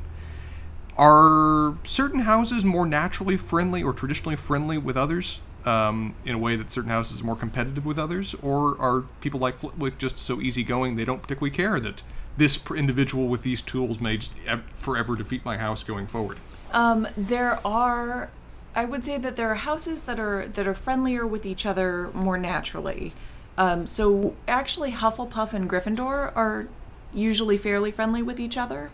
Are 0.97 1.77
certain 1.83 2.21
houses 2.21 2.63
more 2.63 2.85
naturally 2.85 3.35
friendly 3.35 3.83
or 3.83 3.91
traditionally 3.91 4.37
friendly 4.37 4.77
with 4.77 4.95
others 4.95 5.41
um, 5.67 6.15
in 6.23 6.33
a 6.33 6.37
way 6.37 6.55
that 6.55 6.71
certain 6.71 6.89
houses 6.89 7.21
are 7.21 7.23
more 7.25 7.35
competitive 7.35 7.85
with 7.85 7.99
others? 7.99 8.35
Or 8.41 8.79
are 8.79 9.01
people 9.21 9.39
like 9.39 9.57
Flitwick 9.57 9.97
just 9.97 10.17
so 10.17 10.39
easygoing 10.39 10.95
they 10.95 11.05
don't 11.05 11.21
particularly 11.21 11.55
care 11.55 11.79
that 11.79 12.03
this 12.37 12.59
individual 12.71 13.27
with 13.27 13.43
these 13.43 13.61
tools 13.61 13.99
may 13.99 14.17
just 14.17 14.31
forever 14.73 15.15
defeat 15.15 15.43
my 15.43 15.57
house 15.57 15.83
going 15.83 16.07
forward? 16.07 16.37
Um, 16.71 17.07
there 17.17 17.59
are, 17.65 18.29
I 18.75 18.85
would 18.85 19.03
say 19.03 19.17
that 19.17 19.35
there 19.35 19.49
are 19.49 19.55
houses 19.55 20.01
that 20.03 20.19
are 20.19 20.47
that 20.47 20.67
are 20.67 20.73
friendlier 20.73 21.27
with 21.27 21.45
each 21.45 21.65
other 21.65 22.09
more 22.13 22.37
naturally. 22.37 23.13
Um, 23.57 23.87
so 23.87 24.35
actually, 24.47 24.91
Hufflepuff 24.91 25.53
and 25.53 25.69
Gryffindor 25.69 26.31
are 26.35 26.67
usually 27.13 27.57
fairly 27.57 27.91
friendly 27.91 28.21
with 28.21 28.39
each 28.39 28.55
other. 28.57 28.91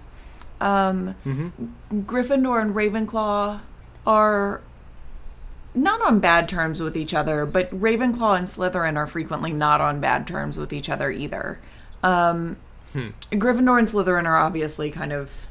Um, 0.62 1.16
Gryffindor 1.92 2.62
and 2.62 2.74
Ravenclaw 2.74 3.60
are 4.08 4.62
not 5.76 6.02
on 6.02 6.20
bad 6.20 6.48
terms 6.48 6.82
with 6.82 6.96
each 6.96 7.14
other, 7.14 7.46
but 7.46 7.70
Ravenclaw 7.72 8.38
and 8.38 8.48
Slytherin 8.48 8.96
are 8.96 9.08
frequently 9.08 9.52
not 9.52 9.82
on 9.82 10.00
bad 10.00 10.28
terms 10.28 10.58
with 10.58 10.72
each 10.74 10.90
other 10.90 11.12
either. 11.12 11.60
Um, 12.04 12.58
Gryffindor 13.32 13.80
and 13.80 13.88
Slytherin 13.88 14.26
are 14.26 14.38
obviously 14.38 14.92
kind 14.92 15.12
of 15.12 15.48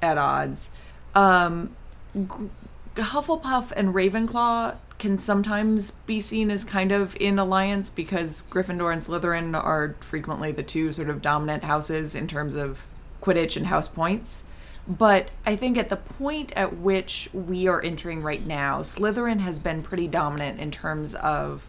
at 0.00 0.18
odds. 0.18 0.70
Um, 1.14 1.74
G- 2.14 2.50
Hufflepuff 2.96 3.72
and 3.76 3.94
Ravenclaw 3.94 4.76
can 4.98 5.18
sometimes 5.18 5.90
be 5.90 6.20
seen 6.20 6.50
as 6.50 6.64
kind 6.64 6.92
of 6.92 7.16
in 7.16 7.38
alliance 7.38 7.90
because 7.90 8.42
Gryffindor 8.50 8.92
and 8.92 9.02
Slytherin 9.02 9.54
are 9.54 9.94
frequently 10.00 10.52
the 10.52 10.62
two 10.62 10.92
sort 10.92 11.10
of 11.10 11.20
dominant 11.20 11.64
houses 11.64 12.14
in 12.14 12.26
terms 12.26 12.54
of 12.56 12.86
Quidditch 13.20 13.56
and 13.56 13.66
house 13.66 13.88
points. 13.88 14.44
But 14.88 15.30
I 15.44 15.56
think 15.56 15.76
at 15.76 15.88
the 15.88 15.96
point 15.96 16.52
at 16.54 16.76
which 16.76 17.28
we 17.32 17.66
are 17.66 17.82
entering 17.82 18.22
right 18.22 18.44
now, 18.44 18.82
Slytherin 18.82 19.40
has 19.40 19.58
been 19.58 19.82
pretty 19.82 20.06
dominant 20.06 20.60
in 20.60 20.70
terms 20.70 21.14
of 21.16 21.66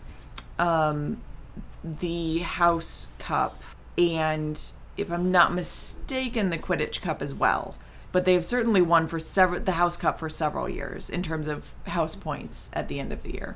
um, 0.60 1.22
the 1.84 2.40
House 2.40 3.10
Cup 3.18 3.64
and, 3.98 4.62
if 4.98 5.12
I'm 5.12 5.32
not 5.32 5.54
mistaken, 5.54 6.52
the 6.52 6.60
Quidditch 6.60 7.02
Cup 7.02 7.22
as 7.22 7.34
well. 7.34 7.76
But 8.12 8.26
they've 8.26 8.46
certainly 8.46 8.82
won 8.82 9.08
for 9.08 9.20
several 9.20 9.62
the 9.62 9.74
House 9.74 9.98
Cup 9.98 10.20
for 10.20 10.30
several 10.30 10.70
years 10.70 11.10
in 11.10 11.24
terms 11.24 11.48
of 11.48 11.66
house 11.88 12.16
points 12.16 12.70
at 12.74 12.88
the 12.88 13.00
end 13.00 13.12
of 13.12 13.24
the 13.24 13.34
year. 13.34 13.56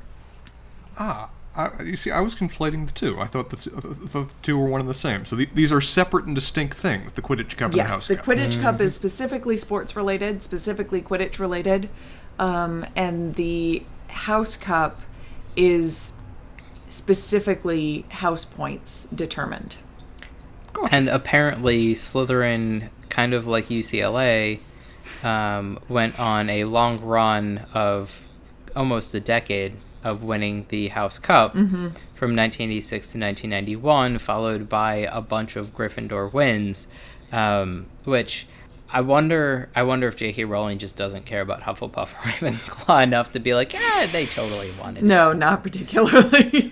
Ah, 0.98 1.30
I, 1.54 1.82
you 1.82 1.96
see, 1.96 2.10
I 2.10 2.20
was 2.20 2.34
conflating 2.34 2.86
the 2.86 2.92
two. 2.92 3.20
I 3.20 3.26
thought 3.26 3.50
the, 3.50 3.56
t- 3.56 3.70
the 3.70 4.26
two 4.40 4.58
were 4.58 4.66
one 4.66 4.80
and 4.80 4.88
the 4.88 4.94
same. 4.94 5.26
So 5.26 5.36
the, 5.36 5.48
these 5.52 5.70
are 5.70 5.82
separate 5.82 6.24
and 6.24 6.34
distinct 6.34 6.76
things: 6.76 7.12
the 7.12 7.22
Quidditch 7.22 7.56
Cup 7.56 7.72
and 7.72 7.80
the 7.80 7.84
House 7.84 7.90
Cup. 7.90 7.90
Yes, 7.90 7.90
House 7.90 8.08
the 8.08 8.16
Cup. 8.16 8.24
Quidditch 8.24 8.62
Cup 8.62 8.80
is 8.80 8.94
specifically 8.94 9.56
sports 9.58 9.94
related, 9.94 10.42
specifically 10.42 11.02
Quidditch 11.02 11.38
related, 11.38 11.90
um, 12.38 12.86
and 12.96 13.34
the 13.34 13.82
House 14.08 14.56
Cup 14.56 15.02
is 15.54 16.14
specifically 16.88 18.06
house 18.08 18.44
points 18.44 19.06
determined. 19.14 19.76
Gotcha. 20.72 20.94
And 20.94 21.08
apparently, 21.08 21.94
Slytherin, 21.94 22.88
kind 23.10 23.34
of 23.34 23.46
like 23.46 23.66
UCLA, 23.66 24.60
um, 25.22 25.78
went 25.88 26.18
on 26.18 26.48
a 26.48 26.64
long 26.64 27.00
run 27.00 27.66
of 27.74 28.26
almost 28.74 29.14
a 29.14 29.20
decade 29.20 29.74
of 30.04 30.22
winning 30.22 30.66
the 30.68 30.88
House 30.88 31.18
Cup 31.18 31.52
from 31.52 32.34
1986 32.36 33.12
to 33.12 33.18
1991, 33.18 34.18
followed 34.18 34.68
by 34.68 34.96
a 35.10 35.20
bunch 35.20 35.56
of 35.56 35.74
Gryffindor 35.74 36.32
wins, 36.32 36.86
um, 37.30 37.86
which. 38.04 38.46
I 38.94 39.00
wonder. 39.00 39.70
I 39.74 39.84
wonder 39.84 40.06
if 40.06 40.16
J.K. 40.16 40.44
Rowling 40.44 40.76
just 40.76 40.96
doesn't 40.96 41.24
care 41.24 41.40
about 41.40 41.62
Hufflepuff 41.62 42.12
or 42.12 42.28
Ravenclaw 42.50 43.02
enough 43.02 43.32
to 43.32 43.40
be 43.40 43.54
like, 43.54 43.72
yeah, 43.72 44.06
they 44.12 44.26
totally 44.26 44.70
won 44.78 44.98
it. 44.98 45.02
No, 45.02 45.32
not 45.32 45.62
particularly. 45.62 46.70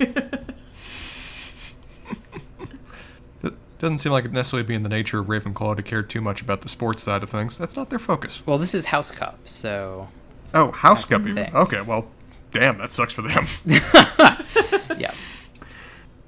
It 3.43 3.55
doesn't 3.79 3.99
seem 3.99 4.13
like 4.13 4.27
it 4.27 4.33
necessarily 4.33 4.67
be 4.67 4.75
in 4.75 4.83
the 4.83 4.89
nature 4.91 5.21
of 5.21 5.27
Ravenclaw 5.29 5.77
to 5.77 5.83
care 5.83 6.03
too 6.03 6.21
much 6.21 6.43
about 6.43 6.61
the 6.61 6.69
sports 6.69 7.03
side 7.03 7.23
of 7.23 7.31
things. 7.31 7.57
That's 7.57 7.75
not 7.77 7.89
their 7.91 7.99
focus. 7.99 8.43
Well, 8.45 8.59
this 8.59 8.75
is 8.75 8.87
House 8.87 9.11
Cup, 9.11 9.39
so 9.47 10.09
Oh, 10.53 10.73
House 10.73 11.05
Cup 11.07 11.23
even. 11.27 11.51
Okay, 11.55 11.81
well, 11.81 12.09
damn, 12.53 12.79
that 12.79 12.93
sucks 12.93 13.13
for 13.13 13.23
them. 13.23 13.47
yeah. 13.65 15.13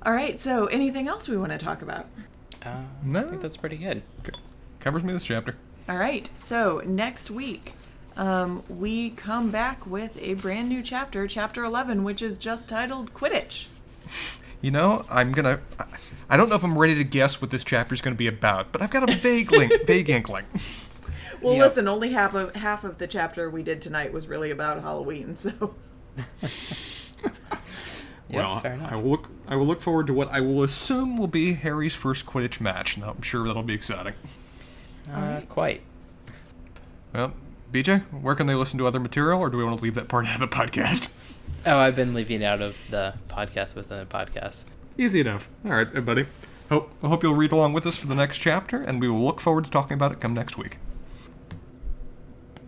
All 0.05 0.13
right, 0.13 0.39
so 0.41 0.67
anything 0.67 1.09
else 1.09 1.29
we 1.29 1.37
want 1.37 1.53
to 1.53 1.59
talk 1.59 1.83
about? 1.83 2.07
Uh, 2.65 2.69
I 2.71 2.85
No. 3.05 3.29
think 3.29 3.41
that's 3.43 3.57
pretty 3.57 3.77
good. 3.77 4.03
Covers 4.81 5.03
me 5.05 5.13
this 5.13 5.25
chapter. 5.25 5.57
All 5.89 5.97
right, 5.97 6.29
so 6.37 6.83
next 6.85 7.31
week 7.31 7.75
um, 8.17 8.63
we 8.69 9.11
come 9.11 9.51
back 9.51 9.87
with 9.87 10.19
a 10.21 10.35
brand 10.35 10.69
new 10.69 10.83
chapter, 10.83 11.27
chapter 11.27 11.65
11, 11.65 12.05
which 12.05 12.21
is 12.23 12.37
just 12.37 12.69
titled 12.69 13.15
Quidditch. 13.15 13.67
You 14.61 14.71
know, 14.71 15.05
I'm 15.11 15.33
gonna. 15.33 15.61
I- 15.79 15.85
I 16.31 16.37
don't 16.39 16.49
know 16.49 16.55
if 16.55 16.65
I'm 16.65 16.79
ready 16.79 16.95
to 16.95 17.05
guess 17.05 17.43
what 17.43 17.51
this 17.51 17.63
chapter 17.63 17.95
is 17.95 18.01
gonna 18.01 18.17
be 18.17 18.27
about, 18.27 18.73
but 18.73 18.81
I've 18.81 18.91
got 18.91 19.09
a 19.11 19.13
vague 19.17 19.53
link, 19.53 19.73
vague 19.87 20.09
inkling. 20.09 20.45
Well, 21.43 21.53
Yep. 21.55 21.63
listen, 21.63 21.89
only 21.89 22.13
half 22.13 22.33
of 22.35 22.55
half 22.57 22.85
of 22.85 22.97
the 22.97 23.07
chapter 23.07 23.51
we 23.51 23.63
did 23.63 23.83
tonight 23.83 24.13
was 24.15 24.29
really 24.29 24.51
about 24.51 24.81
Halloween, 24.81 25.37
so 25.37 25.51
Yeah, 25.61 25.69
well, 28.31 28.61
fair 28.61 28.73
enough. 28.73 28.93
I 28.93 28.97
will 28.97 29.11
look. 29.11 29.31
I 29.49 29.57
will 29.57 29.67
look 29.67 29.81
forward 29.83 30.07
to 30.07 30.15
what 30.15 30.31
I 30.31 30.41
will 30.41 30.63
assume 30.63 31.17
will 31.17 31.27
be 31.27 31.55
Harry's 31.55 31.95
first 31.95 32.27
Quidditch 32.27 32.61
match. 32.61 32.97
and 32.97 33.05
I'm 33.05 33.23
sure 33.23 33.47
that'll 33.47 33.63
be 33.63 33.75
exciting. 33.75 34.15
Uh, 35.13 35.41
quite. 35.49 35.83
Well, 37.13 37.33
BJ, 37.73 38.03
where 38.13 38.35
can 38.35 38.47
they 38.47 38.55
listen 38.55 38.79
to 38.79 38.87
other 38.87 39.01
material, 39.01 39.41
or 39.41 39.51
do 39.51 39.59
we 39.59 39.65
want 39.65 39.79
to 39.79 39.83
leave 39.85 39.95
that 39.95 40.09
part 40.09 40.27
out 40.29 40.41
of 40.41 40.51
the 40.51 40.57
podcast? 40.57 41.11
Oh, 41.67 41.79
I've 41.79 41.97
been 41.97 42.15
leaving 42.15 42.43
it 42.43 42.45
out 42.45 42.61
of 42.63 42.77
the 42.91 43.15
podcast 43.29 43.75
within 43.75 43.99
the 43.99 44.07
podcast. 44.07 44.65
Easy 44.99 45.21
enough. 45.21 45.49
All 45.65 45.73
right, 45.73 45.87
everybody. 45.89 46.27
Hope 46.69 46.91
I 47.03 47.09
hope 47.09 47.23
you'll 47.23 47.35
read 47.35 47.53
along 47.53 47.75
with 47.75 47.87
us 47.87 47.97
for 47.97 48.07
the 48.07 48.15
next 48.15 48.39
chapter, 48.39 48.83
and 48.83 49.01
we 49.01 49.09
will 49.09 49.23
look 49.23 49.41
forward 49.41 49.65
to 49.65 49.71
talking 49.71 49.95
about 49.95 50.13
it 50.13 50.21
come 50.21 50.33
next 50.35 50.57
week. 50.57 50.79